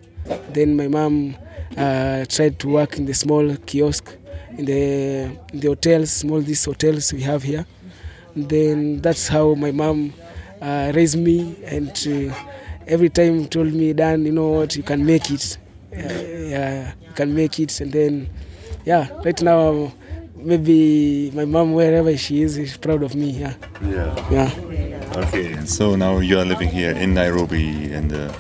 Then 0.52 0.76
my 0.76 0.88
mom 0.88 1.36
uh, 1.78 2.26
tried 2.26 2.58
to 2.60 2.70
work 2.70 2.98
in 2.98 3.06
the 3.06 3.14
small 3.14 3.56
kiosk 3.58 4.18
in 4.58 4.66
the 4.66 5.24
in 5.54 5.60
the 5.60 5.68
hotels, 5.68 6.12
small 6.12 6.42
these 6.42 6.66
hotels 6.66 7.14
we 7.14 7.22
have 7.22 7.44
here. 7.44 7.66
And 8.36 8.50
then 8.50 9.02
that's 9.02 9.28
how 9.28 9.54
my 9.56 9.72
mom 9.72 10.14
uh, 10.62 10.92
raised 10.96 11.20
me, 11.20 11.56
and 11.66 11.90
uh, 12.08 12.34
every 12.88 13.10
time 13.10 13.48
told 13.48 13.74
me, 13.74 13.94
Dan, 13.94 14.26
you 14.26 14.32
know 14.32 14.48
what, 14.48 14.76
you 14.76 14.84
can 14.84 15.06
make 15.06 15.30
it. 15.30 15.58
Uh, 15.94 16.00
yeah, 16.00 16.94
you 17.02 17.14
can 17.14 17.36
make 17.36 17.60
it. 17.60 17.82
And 17.82 17.92
then, 17.92 18.30
yeah, 18.86 19.10
right 19.24 19.42
now, 19.42 19.92
maybe 20.36 21.32
my 21.34 21.46
mom, 21.46 21.74
wherever 21.74 22.16
she 22.18 22.42
is, 22.42 22.58
is 22.58 22.78
proud 22.78 23.04
of 23.04 23.16
me. 23.16 23.32
Yeah, 23.32 23.54
Yeah. 23.84 24.16
yeah. 24.32 24.52
Okay, 25.16 25.54
and 25.54 25.68
so 25.70 25.96
now 25.96 26.20
you 26.20 26.40
are 26.40 26.46
living 26.46 26.70
here 26.70 26.92
in 26.92 27.14
Nairobi, 27.14 27.92
in 27.92 28.08
the 28.08 28.34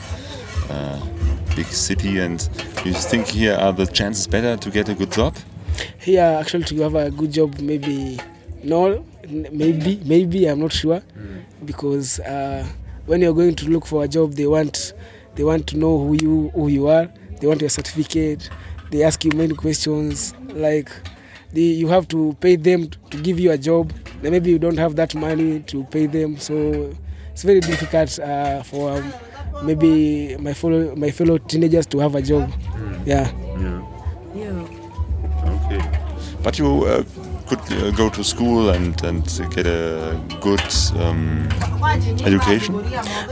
uh, 0.70 1.00
big 1.56 1.66
city, 1.66 2.20
and 2.20 2.48
you 2.86 2.94
think 2.94 3.28
here 3.28 3.56
are 3.56 3.74
the 3.74 3.86
chances 3.86 4.26
better 4.28 4.56
to 4.58 4.70
get 4.72 4.90
a 4.90 4.94
good 4.94 5.12
job? 5.12 5.36
here 6.00 6.38
actually 6.40 6.64
to 6.66 6.76
have 6.82 6.96
a 6.96 7.10
good 7.10 7.32
job 7.32 7.58
maybe 7.60 8.20
no 8.64 9.04
maybe 9.30 10.00
maybe 10.06 10.46
i'm 10.46 10.60
not 10.60 10.72
sure 10.72 11.02
because 11.66 12.20
uh, 12.20 12.68
when 13.06 13.22
you're 13.22 13.34
going 13.34 13.56
to 13.56 13.70
look 13.70 13.86
for 13.86 14.04
a 14.04 14.08
job 14.08 14.34
they 14.34 14.46
want 14.46 14.94
they 15.36 15.44
want 15.44 15.66
to 15.66 15.78
know 15.78 15.98
who 15.98 16.14
you 16.14 16.50
who 16.50 16.68
you 16.68 16.88
are 16.88 17.08
they 17.40 17.48
want 17.48 17.62
your 17.62 17.70
certificate 17.70 18.50
they 18.92 19.04
ask 19.04 19.24
you 19.26 19.32
many 19.34 19.56
questions 19.56 20.34
like 20.54 20.92
the, 21.54 21.62
you 21.62 21.88
have 21.88 22.08
to 22.10 22.36
pay 22.40 22.56
them 22.56 22.90
to 23.10 23.18
give 23.22 23.40
you 23.40 23.52
a 23.52 23.58
job. 23.58 23.92
Then 24.22 24.32
maybe 24.32 24.52
you 24.52 24.60
don't 24.60 24.78
have 24.78 24.96
that 24.98 25.16
money 25.16 25.62
to 25.62 25.84
pay 25.86 26.06
them. 26.06 26.38
So 26.38 26.94
it's 27.32 27.44
very 27.44 27.62
difficult 27.62 28.20
uh, 28.20 28.64
for 28.64 28.92
um, 28.92 29.14
maybe 29.64 30.38
my 30.38 30.54
fellow 30.54 30.96
my 30.96 31.12
fellow 31.12 31.38
teenagers 31.38 31.88
to 31.88 32.00
have 32.00 32.16
a 32.16 32.22
job. 32.22 32.52
Yeah. 33.06 33.32
Yeah. 33.58 34.68
Okay. 35.46 35.82
But 36.44 36.60
you 36.60 36.86
uh, 36.86 37.04
could 37.48 37.60
uh, 37.74 37.92
go 37.92 38.10
to 38.10 38.24
school 38.24 38.70
and, 38.70 39.02
and 39.04 39.24
get 39.54 39.66
a 39.68 40.20
good 40.40 40.62
um, 40.96 41.50
education? 42.24 42.84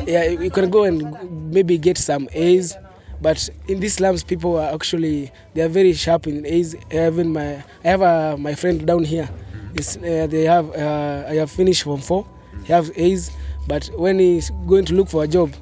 yeah 0.06 0.26
you 0.26 0.52
can 0.52 0.70
go 0.70 0.84
and 0.84 1.52
maybe 1.52 1.78
get 1.78 1.98
some 1.98 2.28
A's 2.34 2.76
but 3.22 3.50
in 3.68 3.80
these 3.80 3.96
slums 3.96 4.24
people 4.24 4.58
are 4.58 4.74
actually 4.74 5.32
they 5.54 5.62
are 5.62 5.68
very 5.68 5.94
sharp 5.94 6.28
in 6.28 6.46
A's 6.46 6.76
even 6.92 7.34
my 7.34 7.64
I 7.84 7.88
have 7.88 8.02
a, 8.02 8.38
my 8.38 8.56
friend 8.56 8.86
down 8.86 9.04
here. 9.04 9.30
Uh, 9.78 10.26
they 10.28 10.44
have 10.46 10.70
uh, 10.76 11.26
I 11.28 11.36
have 11.36 11.52
finished 11.52 11.84
form 11.84 12.02
4 12.02 12.26
he 12.66 12.74
have 12.74 12.92
A's 12.98 13.32
but 13.68 13.88
when 13.96 14.18
he's 14.20 14.50
going 14.68 14.84
to 14.86 14.94
look 14.96 15.08
for 15.10 15.24
a 15.24 15.28
job 15.28 15.54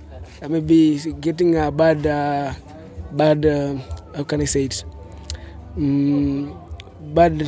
uh, 0.42 0.48
maybe 0.48 0.92
he's 0.94 1.06
getting 1.20 1.58
a 1.58 1.72
bad 1.72 2.06
uh, 2.08 2.54
bad 3.12 3.46
uh, 3.46 3.76
how 4.16 4.24
can 4.24 4.42
I 4.42 4.46
say 4.46 4.64
it? 4.66 4.84
Mm, 5.78 6.56
bad 7.14 7.48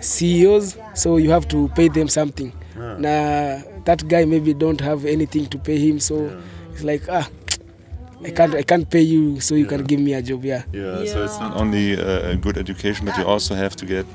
CEOs 0.00 0.76
so 0.94 1.16
you 1.16 1.30
have 1.30 1.48
to 1.48 1.68
pay 1.74 1.88
them 1.88 2.08
something. 2.08 2.52
Na 2.76 3.58
that 3.84 4.06
guy 4.06 4.24
maybe 4.24 4.54
don't 4.54 4.80
have 4.80 5.04
anything 5.04 5.46
to 5.46 5.58
pay 5.58 5.78
him 5.78 5.98
so 5.98 6.30
it's 6.72 6.84
like 6.84 7.02
ah 7.08 7.26
I 8.24 8.30
can't 8.30 8.54
I 8.54 8.62
can't 8.62 8.88
pay 8.90 9.02
you 9.02 9.40
so 9.40 9.54
you 9.54 9.66
can 9.66 9.84
give 9.84 10.00
me 10.00 10.12
a 10.14 10.22
job 10.22 10.44
yeah 10.44 10.62
Yeah, 10.72 11.04
so 11.06 11.24
it's 11.24 11.38
not 11.38 11.56
only 11.56 11.94
uh, 11.96 12.30
a 12.32 12.36
good 12.36 12.56
education, 12.58 13.06
but 13.06 13.16
you 13.18 13.24
also 13.24 13.54
have 13.54 13.76
to 13.76 13.86
get 13.86 14.06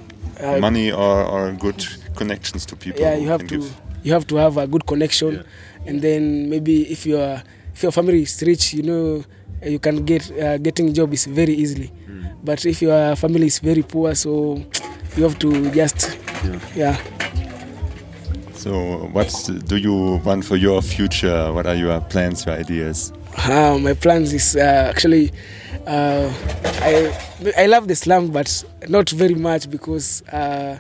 Uh, 0.44 0.58
money 0.60 0.92
or, 0.92 1.24
or 1.24 1.52
good 1.54 1.78
connections 2.16 2.66
to 2.66 2.76
people. 2.76 3.00
yeah 3.02 3.16
you 3.16 3.30
have 3.30 3.40
to 3.48 3.58
give- 3.58 3.72
you 4.04 4.12
have 4.12 4.26
to 4.28 4.36
have 4.36 4.58
a 4.58 4.66
good 4.68 4.84
connection 4.86 5.32
Yeah. 5.34 5.88
and 5.88 6.02
then 6.02 6.50
maybe 6.50 6.92
if 6.92 7.06
you 7.06 7.18
are 7.22 7.44
if 7.76 7.84
your 7.84 7.92
family 7.94 8.22
is 8.24 8.42
rich 8.42 8.74
you 8.74 8.84
know 8.84 9.24
you 9.64 9.80
can 9.80 10.04
get 10.06 10.24
uh, 10.32 10.58
getting 10.58 10.92
job 10.94 11.14
is 11.14 11.26
very 11.30 11.54
easily 11.54 11.88
Hmm. 12.08 12.26
but 12.44 12.66
if 12.66 12.82
your 12.82 13.16
family 13.16 13.46
is 13.46 13.60
very 13.64 13.84
poor 13.84 14.16
so 14.16 14.60
you 15.16 15.24
have 15.24 15.38
to 15.40 15.50
just 15.72 16.18
yeah 16.76 16.98
So, 18.56 18.72
what 19.14 19.28
do 19.68 19.76
you 19.78 20.22
want 20.24 20.46
for 20.46 20.56
your 20.56 20.82
future? 20.82 21.52
What 21.52 21.66
are 21.66 21.76
your 21.76 22.00
plans, 22.02 22.46
your 22.46 22.56
ideas? 22.56 23.12
Uh, 23.38 23.78
my 23.80 23.94
plans 23.94 24.34
is 24.34 24.56
uh, 24.56 24.88
actually 24.90 25.32
uh, 25.86 26.32
I 26.82 27.14
I 27.58 27.66
love 27.66 27.88
the 27.88 27.96
slum, 27.96 28.32
but 28.32 28.64
not 28.88 29.10
very 29.10 29.36
much 29.36 29.70
because 29.70 30.22
uh, 30.30 30.78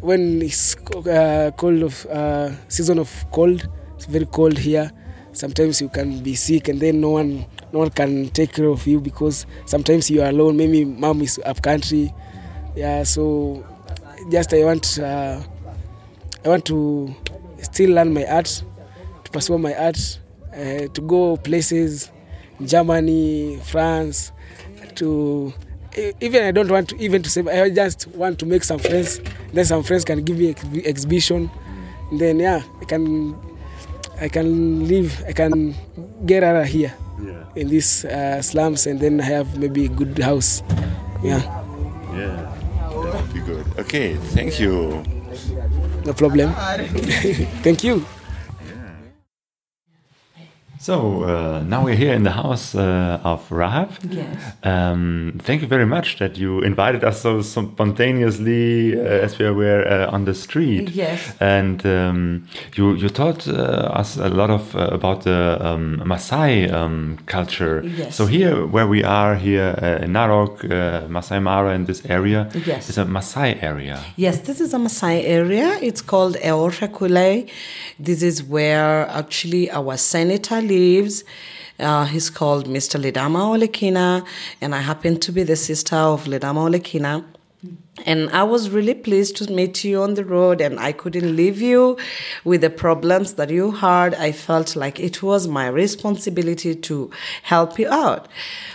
when 0.00 0.42
it's 0.42 0.76
uh, 0.76 1.50
cold 1.56 1.82
of 1.82 2.06
uh, 2.06 2.50
season 2.68 2.98
of 2.98 3.10
cold, 3.32 3.68
it's 3.96 4.06
very 4.06 4.26
cold 4.26 4.58
here. 4.58 4.90
Sometimes 5.32 5.80
you 5.80 5.88
can 5.88 6.20
be 6.22 6.34
sick, 6.34 6.68
and 6.68 6.80
then 6.80 7.00
no 7.00 7.10
one 7.10 7.46
no 7.72 7.78
one 7.80 7.90
can 7.90 8.28
take 8.30 8.52
care 8.52 8.66
of 8.68 8.86
you 8.86 9.00
because 9.00 9.46
sometimes 9.66 10.10
you 10.10 10.22
are 10.22 10.28
alone. 10.28 10.56
Maybe 10.56 10.84
mom 10.84 11.22
is 11.22 11.40
up 11.44 11.62
country, 11.62 12.12
yeah. 12.76 13.04
So 13.04 13.64
just 14.30 14.52
I 14.52 14.64
want 14.64 14.98
uh, 14.98 15.40
I 16.44 16.48
want 16.48 16.64
to 16.66 17.14
still 17.62 17.90
learn 17.90 18.12
my 18.12 18.26
art, 18.26 18.62
to 19.24 19.30
pursue 19.30 19.56
my 19.58 19.74
art, 19.74 20.18
uh, 20.54 20.88
to 20.88 21.00
go 21.00 21.36
places, 21.36 22.10
Germany, 22.64 23.58
France, 23.64 24.32
to 24.96 25.52
e- 25.98 26.12
even 26.20 26.44
I 26.44 26.50
don't 26.52 26.70
want 26.70 26.88
to 26.90 26.96
even 26.98 27.22
to 27.22 27.30
say 27.30 27.42
I 27.42 27.70
just 27.70 28.06
want 28.08 28.38
to 28.40 28.46
make 28.46 28.64
some 28.64 28.78
friends. 28.78 29.20
Then 29.52 29.64
some 29.64 29.82
friends 29.82 30.04
can 30.04 30.22
give 30.22 30.38
me 30.38 30.50
ex- 30.50 30.64
exhibition. 30.84 31.50
And 32.10 32.20
then 32.20 32.38
yeah, 32.40 32.62
I 32.80 32.84
can 32.84 33.36
I 34.20 34.28
can 34.28 34.86
live. 34.86 35.24
I 35.26 35.32
can 35.32 35.74
get 36.26 36.42
out 36.44 36.56
of 36.56 36.66
here 36.66 36.94
in 37.56 37.68
these 37.68 38.04
uh, 38.04 38.42
slums, 38.42 38.86
and 38.86 38.98
then 39.00 39.20
I 39.20 39.24
have 39.24 39.58
maybe 39.58 39.86
a 39.86 39.88
good 39.88 40.18
house. 40.18 40.62
Yeah, 41.22 41.40
Yeah, 42.14 42.52
that 42.90 43.14
would 43.22 43.32
be 43.34 43.40
good. 43.40 43.64
Okay, 43.78 44.14
thank 44.34 44.60
you. 44.60 45.02
no 46.04 46.12
problem. 46.12 46.52
Thank 47.64 47.82
you. 47.82 48.04
So 50.84 51.24
uh, 51.24 51.62
now 51.66 51.82
we're 51.82 51.96
here 51.96 52.12
in 52.12 52.24
the 52.24 52.32
house 52.32 52.74
uh, 52.74 53.18
of 53.24 53.50
Rahab. 53.50 53.88
Yes. 54.10 54.52
Um, 54.62 55.40
thank 55.42 55.62
you 55.62 55.66
very 55.66 55.86
much 55.86 56.18
that 56.18 56.36
you 56.36 56.60
invited 56.60 57.02
us 57.04 57.22
so 57.22 57.40
spontaneously 57.40 58.94
uh, 58.94 59.02
as 59.02 59.38
we 59.38 59.50
were 59.50 59.82
uh, 59.88 60.12
on 60.14 60.26
the 60.26 60.34
street. 60.34 60.90
Yes. 60.90 61.32
And 61.40 61.86
um, 61.86 62.46
you 62.76 62.92
you 62.96 63.08
taught 63.08 63.48
uh, 63.48 64.00
us 64.00 64.18
a 64.18 64.28
lot 64.28 64.50
of 64.50 64.76
uh, 64.76 64.90
about 64.92 65.22
the 65.22 65.56
um, 65.58 66.02
Maasai 66.04 66.70
um, 66.70 67.16
culture. 67.24 67.82
Yes. 67.82 68.14
So 68.16 68.26
here, 68.26 68.66
where 68.66 68.86
we 68.86 69.02
are 69.02 69.36
here 69.36 69.74
uh, 69.80 70.04
in 70.04 70.12
Narok, 70.12 70.64
uh, 70.70 71.08
Masai 71.08 71.40
Mara, 71.40 71.74
in 71.74 71.86
this 71.86 72.04
area, 72.10 72.50
Yes. 72.66 72.90
is 72.90 72.98
a 72.98 73.06
Maasai 73.06 73.62
area. 73.62 74.04
Yes, 74.16 74.40
this 74.40 74.60
is 74.60 74.74
a 74.74 74.78
Maasai 74.78 75.24
area. 75.24 75.78
It's 75.80 76.02
called 76.02 76.36
Eorakule. 76.36 77.48
This 77.98 78.22
is 78.22 78.42
where 78.42 79.08
actually 79.08 79.70
our 79.70 79.96
senator 79.96 80.60
Uh, 81.78 82.04
he's 82.04 82.30
called 82.30 82.66
Mr. 82.68 83.00
Ledama 83.00 83.40
Olekina, 83.56 84.26
and 84.60 84.74
I 84.74 84.80
happen 84.80 85.18
to 85.20 85.32
be 85.32 85.42
the 85.42 85.56
sister 85.56 85.96
of 85.96 86.24
Ledama 86.24 86.68
Olekina. 86.68 87.24
And 88.04 88.28
I 88.30 88.42
was 88.42 88.70
really 88.70 88.94
pleased 88.94 89.36
to 89.36 89.52
meet 89.52 89.84
you 89.84 90.02
on 90.02 90.14
the 90.14 90.24
road, 90.24 90.60
and 90.60 90.80
I 90.80 90.90
couldn't 90.90 91.36
leave 91.36 91.60
you 91.60 91.96
with 92.42 92.62
the 92.62 92.70
problems 92.70 93.34
that 93.34 93.50
you 93.50 93.70
had. 93.70 94.14
I 94.16 94.32
felt 94.32 94.74
like 94.74 94.98
it 94.98 95.22
was 95.22 95.46
my 95.46 95.68
responsibility 95.68 96.74
to 96.74 97.10
help 97.44 97.78
you 97.78 97.88
out. 97.88 98.26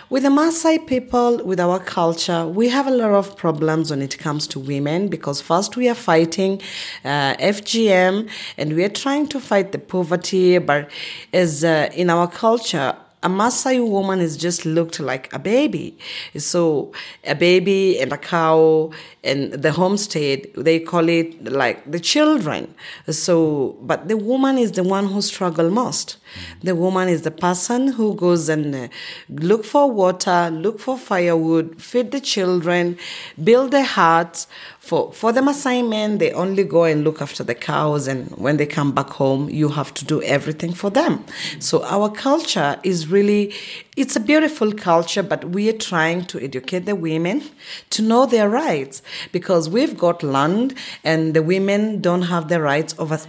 With 0.10 0.24
the 0.24 0.30
Maasai 0.30 0.88
people, 0.88 1.44
with 1.44 1.60
our 1.60 1.80
culture, 1.80 2.48
we 2.48 2.70
have 2.70 2.88
a 2.88 2.92
lot 2.92 3.12
of 3.12 3.36
problems 3.36 3.92
when 3.92 4.02
it 4.02 4.18
comes 4.18 4.48
to 4.48 4.60
women 4.60 5.10
because 5.10 5.42
first 5.42 5.76
we 5.76 5.90
are 5.90 5.96
fighting 5.96 6.62
uh, 7.04 7.36
FGM 7.36 8.30
and 8.58 8.74
we 8.74 8.86
are 8.86 8.90
trying 8.90 9.28
to 9.28 9.40
fight 9.42 9.74
the 9.74 9.80
poverty, 9.80 10.60
but 10.60 10.90
as 11.34 11.66
uh, 11.66 11.90
in 11.94 12.10
our 12.10 12.28
culture, 12.28 12.96
a 13.22 13.28
Maasai 13.28 13.86
woman 13.86 14.22
is 14.22 14.38
just 14.38 14.66
looked 14.66 15.00
like 15.00 15.32
a 15.34 15.40
baby. 15.40 15.98
So 16.38 16.94
a 17.26 17.36
baby 17.36 18.00
and 18.00 18.14
a 18.14 18.18
cow 18.18 18.92
and 19.26 19.52
the 19.52 19.74
homestead, 19.74 20.48
they 20.56 20.80
call 20.80 21.10
it 21.10 21.44
like 21.44 21.90
the 21.92 22.00
children. 22.00 22.74
So, 23.10 23.78
but 23.82 24.08
the 24.08 24.16
woman 24.16 24.58
is 24.58 24.72
the 24.72 24.84
one 24.84 25.08
who 25.08 25.22
struggle 25.22 25.70
most. 25.70 26.16
The 26.64 26.76
woman 26.76 27.10
is 27.10 27.24
the 27.24 27.32
person 27.32 27.90
who 27.90 28.16
goes 28.16 28.48
and 28.48 28.74
uh, 28.74 28.88
look 29.28 29.66
for 29.66 29.92
water, 29.92 30.50
look 30.50 30.80
for 30.80 30.98
firewood, 30.98 31.82
feed 31.82 32.12
the 32.12 32.22
children, 32.22 32.98
build 33.44 33.72
the 33.72 33.84
huts. 33.84 34.48
For, 34.90 35.14
for 35.14 35.32
the 35.32 35.42
Maasai 35.42 35.88
men, 35.88 36.18
they 36.18 36.32
only 36.32 36.64
go 36.64 36.86
and 36.86 37.04
look 37.04 37.22
after 37.22 37.44
the 37.44 37.54
cows, 37.54 38.08
and 38.08 38.32
when 38.32 38.58
they 38.58 38.66
come 38.66 38.92
back 38.92 39.10
home, 39.10 39.48
you 39.48 39.70
have 39.70 39.94
to 39.94 40.04
do 40.04 40.20
everything 40.24 40.74
for 40.74 40.90
them. 40.90 41.24
So 41.60 41.84
our 41.84 42.10
culture 42.10 42.80
is 42.82 43.08
really, 43.08 43.54
it's 43.96 44.16
a 44.16 44.20
beautiful 44.20 44.74
culture, 44.74 45.22
but 45.22 45.52
we 45.52 45.70
are 45.70 45.78
trying 45.78 46.26
to 46.26 46.44
educate 46.44 46.88
the 46.88 46.96
women 46.96 47.44
to 47.92 48.02
know 48.02 48.26
their 48.26 48.50
rights 48.50 49.04
because 49.32 49.70
we've 49.70 49.96
got 49.96 50.24
land, 50.24 50.74
and 51.04 51.36
the 51.36 51.44
women 51.44 52.02
don't 52.02 52.24
have 52.24 52.48
the 52.48 52.60
rights 52.60 52.96
over 52.98 53.20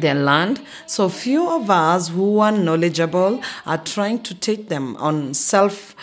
their 0.00 0.14
land. 0.14 0.60
So 0.86 1.08
few 1.08 1.48
of 1.48 1.70
us 1.70 2.08
who 2.08 2.38
are 2.40 2.52
knowledgeable 2.52 3.42
are 3.66 3.78
trying 3.78 4.22
to 4.24 4.34
take 4.34 4.68
them 4.68 4.96
on 4.96 5.34
self 5.34 5.94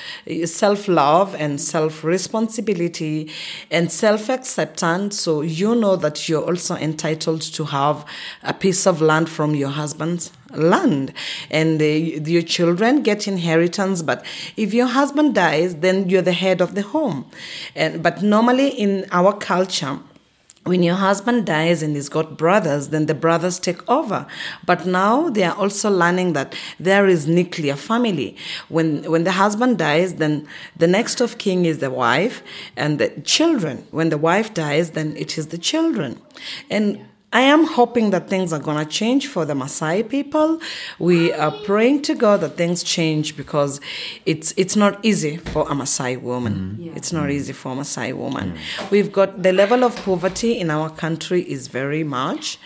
self 0.46 0.88
love 0.88 1.36
and 1.36 1.60
self 1.60 2.04
responsibility 2.04 3.32
and 3.72 3.92
self 3.92 4.30
acceptance. 4.30 5.20
So 5.20 5.42
you 5.42 5.76
know 5.76 5.96
that 5.96 6.28
you're 6.28 6.44
also 6.44 6.76
entitled 6.76 7.42
to 7.42 7.66
have 7.66 8.06
a 8.44 8.54
piece 8.54 8.86
of 8.86 9.02
land 9.02 9.30
from 9.30 9.56
your 9.56 9.70
husband's 9.70 10.32
land 10.54 11.14
and 11.50 11.82
your 11.82 12.42
children 12.42 13.02
get 13.02 13.28
inheritance 13.28 14.02
but 14.02 14.26
if 14.56 14.74
your 14.74 14.88
husband 14.88 15.36
dies 15.36 15.76
then 15.78 16.08
you're 16.10 16.22
the 16.22 16.32
head 16.32 16.62
of 16.62 16.76
the 16.76 16.82
home 16.82 17.26
and 17.76 18.02
but 18.02 18.22
normally 18.22 18.70
in 18.70 19.06
our 19.12 19.34
culture 19.34 20.00
when 20.66 20.82
your 20.82 20.96
husband 20.96 21.46
dies 21.46 21.84
and 21.84 21.96
he's 21.96 22.10
got 22.10 22.38
brothers, 22.38 22.90
then 22.90 23.06
the 23.06 23.14
brothers 23.14 23.60
take 23.60 23.88
over. 23.88 24.26
But 24.66 24.88
now 24.88 25.30
they 25.30 25.44
are 25.44 25.56
also 25.56 25.92
learning 25.92 26.34
that 26.34 26.56
there 26.80 27.08
is 27.08 27.28
nuclear 27.28 27.76
family. 27.76 28.36
When 28.68 29.04
when 29.10 29.24
the 29.26 29.34
husband 29.34 29.78
dies, 29.78 30.16
then 30.16 30.48
the 30.76 30.88
next 30.88 31.22
of 31.22 31.38
kin 31.38 31.66
is 31.66 31.78
the 31.78 31.92
wife 31.92 32.42
and 32.76 32.98
the 33.00 33.10
children. 33.22 33.88
When 33.92 34.10
the 34.10 34.18
wife 34.18 34.54
dies, 34.56 34.92
then 34.92 35.16
it 35.16 35.38
is 35.38 35.48
the 35.48 35.60
children. 35.60 36.20
And 36.70 37.06
I 37.36 37.42
am 37.42 37.66
hoping 37.66 38.12
that 38.12 38.30
things 38.30 38.54
are 38.54 38.60
going 38.60 38.78
to 38.78 38.90
change 38.90 39.28
for 39.28 39.44
the 39.44 39.56
Maasai 39.56 40.08
people. 40.08 40.62
We 41.00 41.34
are 41.34 41.52
praying 41.52 42.04
to 42.04 42.16
God 42.16 42.40
that 42.40 42.56
things 42.56 42.82
change 42.82 43.36
because 43.36 43.82
it's 44.26 44.54
it's 44.56 44.78
not 44.78 44.94
easy 45.04 45.36
for 45.36 45.64
a 45.64 45.76
Maasai 45.82 46.22
woman. 46.22 46.56
Mm. 46.80 46.96
It's 46.96 47.12
not 47.12 47.30
easy 47.30 47.52
for 47.52 47.74
a 47.74 47.76
Maasai 47.76 48.16
woman. 48.16 48.58
We've 48.90 49.12
got 49.12 49.44
the 49.44 49.52
level 49.52 49.84
of 49.84 49.98
poverty 50.06 50.58
in 50.58 50.72
our 50.72 50.90
country 50.90 51.42
is 51.42 51.68
very 51.68 52.06
much, 52.06 52.58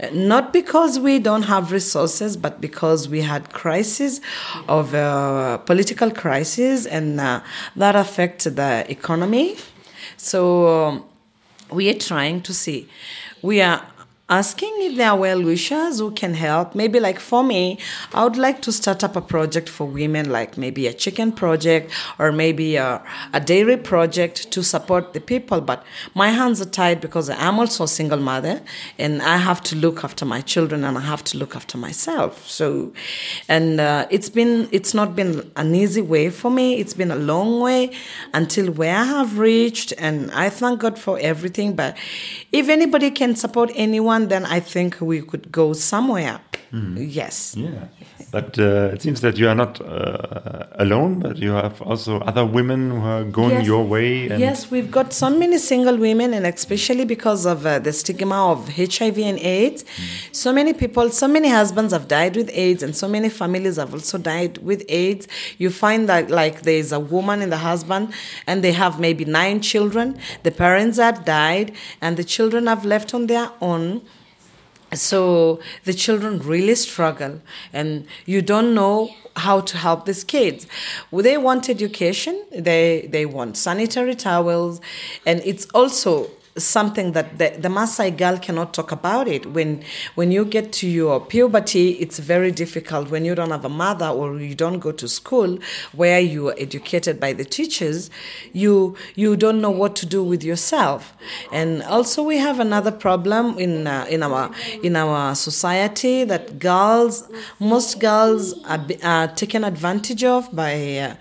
uh, 0.00 0.08
not 0.14 0.54
because 0.54 0.98
we 0.98 1.18
don't 1.18 1.46
have 1.54 1.70
resources, 1.70 2.38
but 2.38 2.62
because 2.62 3.06
we 3.14 3.20
had 3.20 3.52
crisis 3.52 4.22
of 4.68 4.94
uh, 4.94 5.58
political 5.70 6.10
crisis 6.10 6.86
and 6.86 7.20
uh, 7.20 7.42
that 7.76 7.94
affected 7.94 8.56
the 8.56 8.86
economy. 8.88 9.56
So 10.16 10.40
um, 10.68 11.04
we 11.70 11.90
are 11.90 12.00
trying 12.10 12.40
to 12.48 12.54
see. 12.54 12.88
We 13.42 13.60
are 13.60 13.82
asking 14.34 14.74
if 14.78 14.96
there 14.96 15.10
are 15.10 15.16
well 15.16 15.40
wishers 15.40 16.00
who 16.00 16.10
can 16.10 16.34
help. 16.34 16.74
Maybe, 16.74 16.98
like 16.98 17.20
for 17.20 17.44
me, 17.44 17.78
I 18.12 18.24
would 18.24 18.36
like 18.36 18.62
to 18.62 18.72
start 18.72 19.04
up 19.04 19.14
a 19.14 19.20
project 19.20 19.68
for 19.68 19.86
women, 19.86 20.28
like 20.38 20.58
maybe 20.58 20.88
a 20.88 20.92
chicken 20.92 21.30
project 21.30 21.92
or 22.18 22.32
maybe 22.32 22.74
a, 22.74 23.00
a 23.32 23.40
dairy 23.40 23.76
project 23.76 24.50
to 24.50 24.64
support 24.64 25.12
the 25.12 25.20
people. 25.20 25.60
But 25.60 25.84
my 26.14 26.30
hands 26.30 26.60
are 26.60 26.72
tied 26.80 27.00
because 27.00 27.30
I'm 27.30 27.60
also 27.60 27.84
a 27.84 27.88
single 28.00 28.18
mother 28.18 28.60
and 28.98 29.22
I 29.22 29.36
have 29.36 29.60
to 29.68 29.76
look 29.76 30.02
after 30.02 30.24
my 30.24 30.40
children 30.40 30.82
and 30.82 30.98
I 30.98 31.02
have 31.02 31.22
to 31.30 31.38
look 31.38 31.54
after 31.54 31.78
myself. 31.78 32.48
So, 32.48 32.92
and 33.48 33.78
uh, 33.78 34.08
it's 34.10 34.30
been, 34.30 34.68
it's 34.72 34.94
not 34.94 35.14
been 35.14 35.52
an 35.54 35.76
easy 35.76 36.02
way 36.02 36.30
for 36.30 36.50
me. 36.50 36.80
It's 36.80 36.94
been 36.94 37.12
a 37.12 37.20
long 37.32 37.60
way 37.60 37.92
until 38.32 38.72
where 38.72 38.96
I 38.96 39.04
have 39.04 39.38
reached. 39.38 39.92
And 39.98 40.32
I 40.32 40.48
thank 40.48 40.80
God 40.80 40.98
for 40.98 41.20
everything. 41.20 41.76
But 41.76 41.96
if 42.50 42.68
anybody 42.68 43.12
can 43.12 43.36
support 43.36 43.70
anyone, 43.76 44.23
then 44.28 44.44
I 44.46 44.60
think 44.60 45.00
we 45.00 45.22
could 45.22 45.50
go 45.52 45.72
somewhere. 45.72 46.40
Mm. 46.74 47.06
Yes. 47.08 47.54
Yeah. 47.56 47.86
But 48.32 48.58
uh, 48.58 48.90
it 48.94 49.00
seems 49.00 49.20
that 49.20 49.38
you 49.38 49.48
are 49.48 49.54
not 49.54 49.80
uh, 49.80 50.66
alone, 50.72 51.20
but 51.20 51.36
you 51.36 51.52
have 51.52 51.80
also 51.80 52.18
other 52.22 52.44
women 52.44 52.90
who 52.90 53.00
are 53.00 53.22
going 53.22 53.50
yes. 53.50 53.66
your 53.66 53.84
way. 53.84 54.26
yes, 54.26 54.72
we've 54.72 54.90
got 54.90 55.12
so 55.12 55.30
many 55.30 55.58
single 55.58 55.96
women, 55.96 56.34
and 56.34 56.44
especially 56.44 57.04
because 57.04 57.46
of 57.46 57.64
uh, 57.64 57.78
the 57.78 57.92
stigma 57.92 58.50
of 58.50 58.68
HIV 58.70 59.18
and 59.18 59.38
AIDS, 59.38 59.84
mm. 59.84 60.34
so 60.34 60.52
many 60.52 60.72
people, 60.72 61.10
so 61.10 61.28
many 61.28 61.48
husbands 61.48 61.92
have 61.92 62.08
died 62.08 62.34
with 62.34 62.50
AIDS, 62.52 62.82
and 62.82 62.96
so 62.96 63.06
many 63.06 63.28
families 63.28 63.76
have 63.76 63.94
also 63.94 64.18
died 64.18 64.58
with 64.58 64.84
AIDS. 64.88 65.28
You 65.58 65.70
find 65.70 66.08
that, 66.08 66.28
like, 66.28 66.62
there's 66.62 66.90
a 66.90 66.98
woman 66.98 67.40
and 67.40 67.52
the 67.52 67.58
husband, 67.58 68.12
and 68.48 68.64
they 68.64 68.72
have 68.72 68.98
maybe 68.98 69.24
nine 69.24 69.60
children. 69.60 70.18
The 70.42 70.50
parents 70.50 70.98
have 70.98 71.24
died, 71.24 71.70
and 72.00 72.16
the 72.16 72.24
children 72.24 72.66
have 72.66 72.84
left 72.84 73.14
on 73.14 73.28
their 73.28 73.52
own 73.60 74.02
so 74.98 75.60
the 75.84 75.94
children 75.94 76.38
really 76.40 76.74
struggle 76.74 77.40
and 77.72 78.06
you 78.26 78.42
don't 78.42 78.74
know 78.74 79.10
how 79.36 79.60
to 79.60 79.76
help 79.76 80.06
these 80.06 80.24
kids. 80.24 80.66
They 81.12 81.38
want 81.38 81.68
education 81.68 82.44
they 82.52 83.08
they 83.10 83.26
want 83.26 83.56
sanitary 83.56 84.14
towels 84.14 84.80
and 85.26 85.40
it's 85.44 85.66
also 85.74 86.30
something 86.56 87.12
that 87.12 87.38
the, 87.38 87.54
the 87.58 87.68
Maasai 87.68 88.16
girl 88.16 88.38
cannot 88.38 88.72
talk 88.72 88.92
about 88.92 89.26
it. 89.26 89.46
When 89.46 89.82
when 90.14 90.30
you 90.30 90.44
get 90.44 90.72
to 90.74 90.88
your 90.88 91.20
puberty, 91.20 91.90
it's 91.92 92.18
very 92.18 92.52
difficult 92.52 93.10
when 93.10 93.24
you 93.24 93.34
don't 93.34 93.50
have 93.50 93.64
a 93.64 93.68
mother 93.68 94.06
or 94.06 94.38
you 94.38 94.54
don't 94.54 94.78
go 94.78 94.92
to 94.92 95.08
school 95.08 95.58
where 95.92 96.20
you 96.20 96.48
are 96.50 96.54
educated 96.58 97.18
by 97.18 97.32
the 97.32 97.44
teachers. 97.44 98.08
You 98.52 98.96
you 99.16 99.36
don't 99.36 99.60
know 99.60 99.70
what 99.70 99.96
to 99.96 100.06
do 100.06 100.22
with 100.22 100.44
yourself. 100.44 101.14
And 101.52 101.82
also 101.82 102.22
we 102.22 102.38
have 102.38 102.60
another 102.60 102.92
problem 102.92 103.58
in 103.58 103.86
uh, 103.86 104.06
in 104.08 104.22
our 104.22 104.50
in 104.82 104.94
our 104.94 105.34
society 105.34 106.24
that 106.24 106.58
girls 106.60 107.28
most 107.58 107.98
girls 107.98 108.54
are, 108.64 108.84
are 109.02 109.28
taken 109.28 109.64
advantage 109.64 110.22
of 110.22 110.54
by 110.54 110.98
uh, 110.98 111.14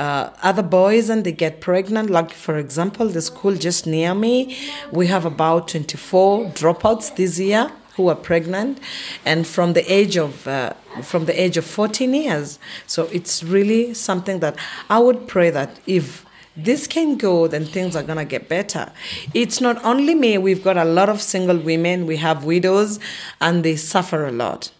uh, 0.00 0.30
other 0.42 0.62
boys 0.62 1.08
and 1.08 1.24
they 1.24 1.32
get 1.32 1.60
pregnant. 1.60 2.10
Like 2.10 2.32
for 2.32 2.56
example, 2.58 3.08
the 3.08 3.22
school 3.22 3.56
just 3.56 3.84
near 3.86 4.14
me 4.14 4.67
we 4.92 5.06
have 5.06 5.24
about 5.24 5.68
24 5.68 6.46
dropouts 6.46 7.14
this 7.16 7.38
year 7.38 7.70
who 7.96 8.08
are 8.08 8.14
pregnant 8.14 8.78
and 9.24 9.46
from 9.46 9.72
the 9.72 9.92
age 9.92 10.16
of 10.16 10.46
uh, 10.46 10.72
from 11.02 11.26
the 11.26 11.40
age 11.40 11.56
of 11.56 11.64
14 11.64 12.14
years 12.14 12.58
so 12.86 13.04
it's 13.12 13.42
really 13.42 13.92
something 13.92 14.38
that 14.38 14.56
i 14.88 14.98
would 14.98 15.26
pray 15.26 15.50
that 15.50 15.80
if 15.86 16.24
this 16.56 16.86
can 16.86 17.16
go 17.16 17.46
then 17.48 17.64
things 17.64 17.96
are 17.96 18.02
going 18.02 18.18
to 18.18 18.24
get 18.24 18.48
better 18.48 18.92
it's 19.34 19.60
not 19.60 19.84
only 19.84 20.14
me 20.14 20.38
we've 20.38 20.62
got 20.62 20.76
a 20.76 20.84
lot 20.84 21.08
of 21.08 21.20
single 21.20 21.58
women 21.58 22.06
we 22.06 22.16
have 22.16 22.44
widows 22.44 22.98
and 23.40 23.64
they 23.64 23.76
suffer 23.76 24.26
a 24.26 24.32
lot 24.32 24.70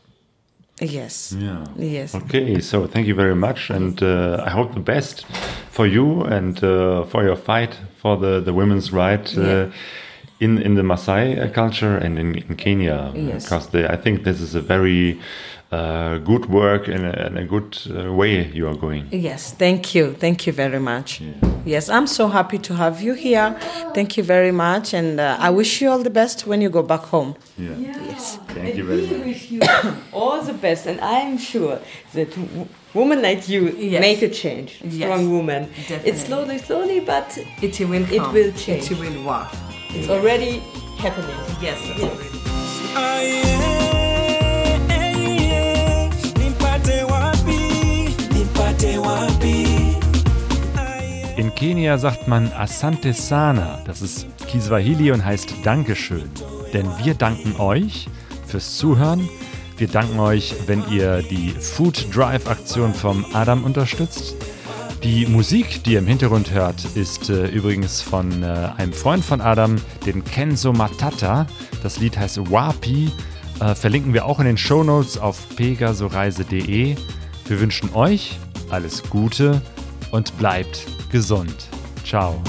Yes. 0.80 1.34
Yeah. 1.36 1.64
Yes. 1.76 2.14
Okay. 2.14 2.60
So 2.60 2.86
thank 2.86 3.06
you 3.06 3.14
very 3.14 3.34
much, 3.34 3.70
and 3.70 4.00
uh, 4.02 4.42
I 4.46 4.50
hope 4.50 4.74
the 4.74 4.80
best 4.80 5.26
for 5.70 5.86
you 5.86 6.22
and 6.22 6.62
uh, 6.62 7.04
for 7.04 7.24
your 7.24 7.36
fight 7.36 7.76
for 8.00 8.16
the 8.16 8.40
the 8.40 8.52
women's 8.52 8.92
right. 8.92 9.36
Uh, 9.36 9.42
yeah. 9.42 9.70
In, 10.40 10.56
in 10.62 10.76
the 10.76 10.82
Maasai 10.82 11.52
culture 11.52 11.96
and 11.96 12.16
in, 12.16 12.36
in 12.36 12.54
Kenya, 12.54 13.10
yes. 13.12 13.42
because 13.42 13.74
I 13.74 13.96
think 13.96 14.22
this 14.22 14.40
is 14.40 14.54
a 14.54 14.60
very 14.60 15.18
uh, 15.70 16.18
good 16.18 16.46
work 16.46 16.88
and 16.88 17.04
a, 17.04 17.26
and 17.26 17.38
a 17.38 17.44
good 17.44 17.76
uh, 17.90 18.12
way 18.12 18.46
you 18.52 18.66
are 18.68 18.74
going. 18.74 19.08
Yes, 19.10 19.52
thank 19.52 19.94
you. 19.94 20.14
Thank 20.14 20.46
you 20.46 20.52
very 20.52 20.78
much. 20.78 21.20
Yeah. 21.20 21.32
Yes, 21.64 21.88
I'm 21.90 22.06
so 22.06 22.28
happy 22.28 22.58
to 22.58 22.74
have 22.74 23.02
you 23.02 23.12
here. 23.12 23.54
Thank 23.94 24.16
you 24.16 24.22
very 24.22 24.52
much. 24.52 24.94
And 24.94 25.20
uh, 25.20 25.36
I 25.38 25.50
wish 25.50 25.82
you 25.82 25.90
all 25.90 26.02
the 26.02 26.10
best 26.10 26.46
when 26.46 26.62
you 26.62 26.70
go 26.70 26.82
back 26.82 27.02
home. 27.02 27.34
Yeah. 27.58 27.76
yeah. 27.76 28.04
Yes. 28.06 28.38
Thank 28.48 28.76
you 28.76 28.84
very 28.84 29.02
we 29.02 29.16
much. 29.16 29.26
wish 29.26 29.50
you 29.50 29.60
all 30.12 30.40
the 30.40 30.54
best. 30.54 30.86
And 30.86 31.00
I'm 31.00 31.36
sure 31.36 31.78
that 32.14 32.34
women 32.98 33.22
like 33.22 33.48
you 33.48 33.74
yes. 33.78 34.00
make 34.00 34.22
a 34.22 34.28
change. 34.28 34.80
Yes. 34.82 34.94
Strong 34.94 35.30
woman. 35.30 35.62
Definitely. 35.64 36.10
It's 36.10 36.22
slowly, 36.26 36.58
slowly, 36.58 37.00
but 37.00 37.38
it 37.62 37.78
will 37.80 38.04
come. 38.04 38.14
It 38.14 38.32
will 38.32 38.52
change. 38.52 38.90
It 38.90 38.98
will 38.98 39.24
work. 39.24 39.48
It's 39.90 40.08
already 40.08 40.58
happening. 40.98 41.38
Yes, 41.60 41.78
it's 41.90 42.00
yes. 42.00 42.12
already. 42.12 42.38
Ah, 42.94 43.20
yeah. 43.20 43.68
In 51.36 51.54
Kenia 51.54 51.98
sagt 51.98 52.26
man 52.26 52.52
Asante 52.52 53.12
Sana, 53.12 53.80
das 53.86 54.02
ist 54.02 54.26
Kiswahili 54.48 55.12
und 55.12 55.24
heißt 55.24 55.54
Dankeschön. 55.62 56.28
Denn 56.72 56.86
wir 57.02 57.14
danken 57.14 57.54
euch 57.60 58.08
fürs 58.48 58.76
Zuhören. 58.76 59.28
Wir 59.78 59.88
danken 59.88 60.18
euch, 60.18 60.54
wenn 60.66 60.82
ihr 60.90 61.22
die 61.22 61.50
Food 61.50 62.14
Drive 62.14 62.48
Aktion 62.48 62.92
vom 62.92 63.24
Adam 63.32 63.64
unterstützt. 63.64 64.34
Die 65.04 65.26
Musik, 65.26 65.84
die 65.84 65.92
ihr 65.92 66.00
im 66.00 66.06
Hintergrund 66.08 66.50
hört, 66.50 66.84
ist 66.96 67.30
äh, 67.30 67.46
übrigens 67.46 68.02
von 68.02 68.42
äh, 68.42 68.46
einem 68.76 68.92
Freund 68.92 69.24
von 69.24 69.40
Adam, 69.40 69.76
den 70.04 70.24
Kenzo 70.24 70.72
Matata. 70.72 71.46
Das 71.84 72.00
Lied 72.00 72.18
heißt 72.18 72.50
Wapi 72.50 73.12
äh, 73.60 73.74
verlinken 73.74 74.14
wir 74.14 74.26
auch 74.26 74.38
in 74.38 74.46
den 74.46 74.56
Shownotes 74.56 75.18
auf 75.18 75.48
pegasoreise.de. 75.56 76.96
Wir 77.46 77.60
wünschen 77.60 77.94
euch 77.94 78.38
alles 78.70 79.02
Gute 79.08 79.62
und 80.10 80.36
bleibt 80.38 80.86
gesund. 81.10 81.68
Ciao. 82.04 82.42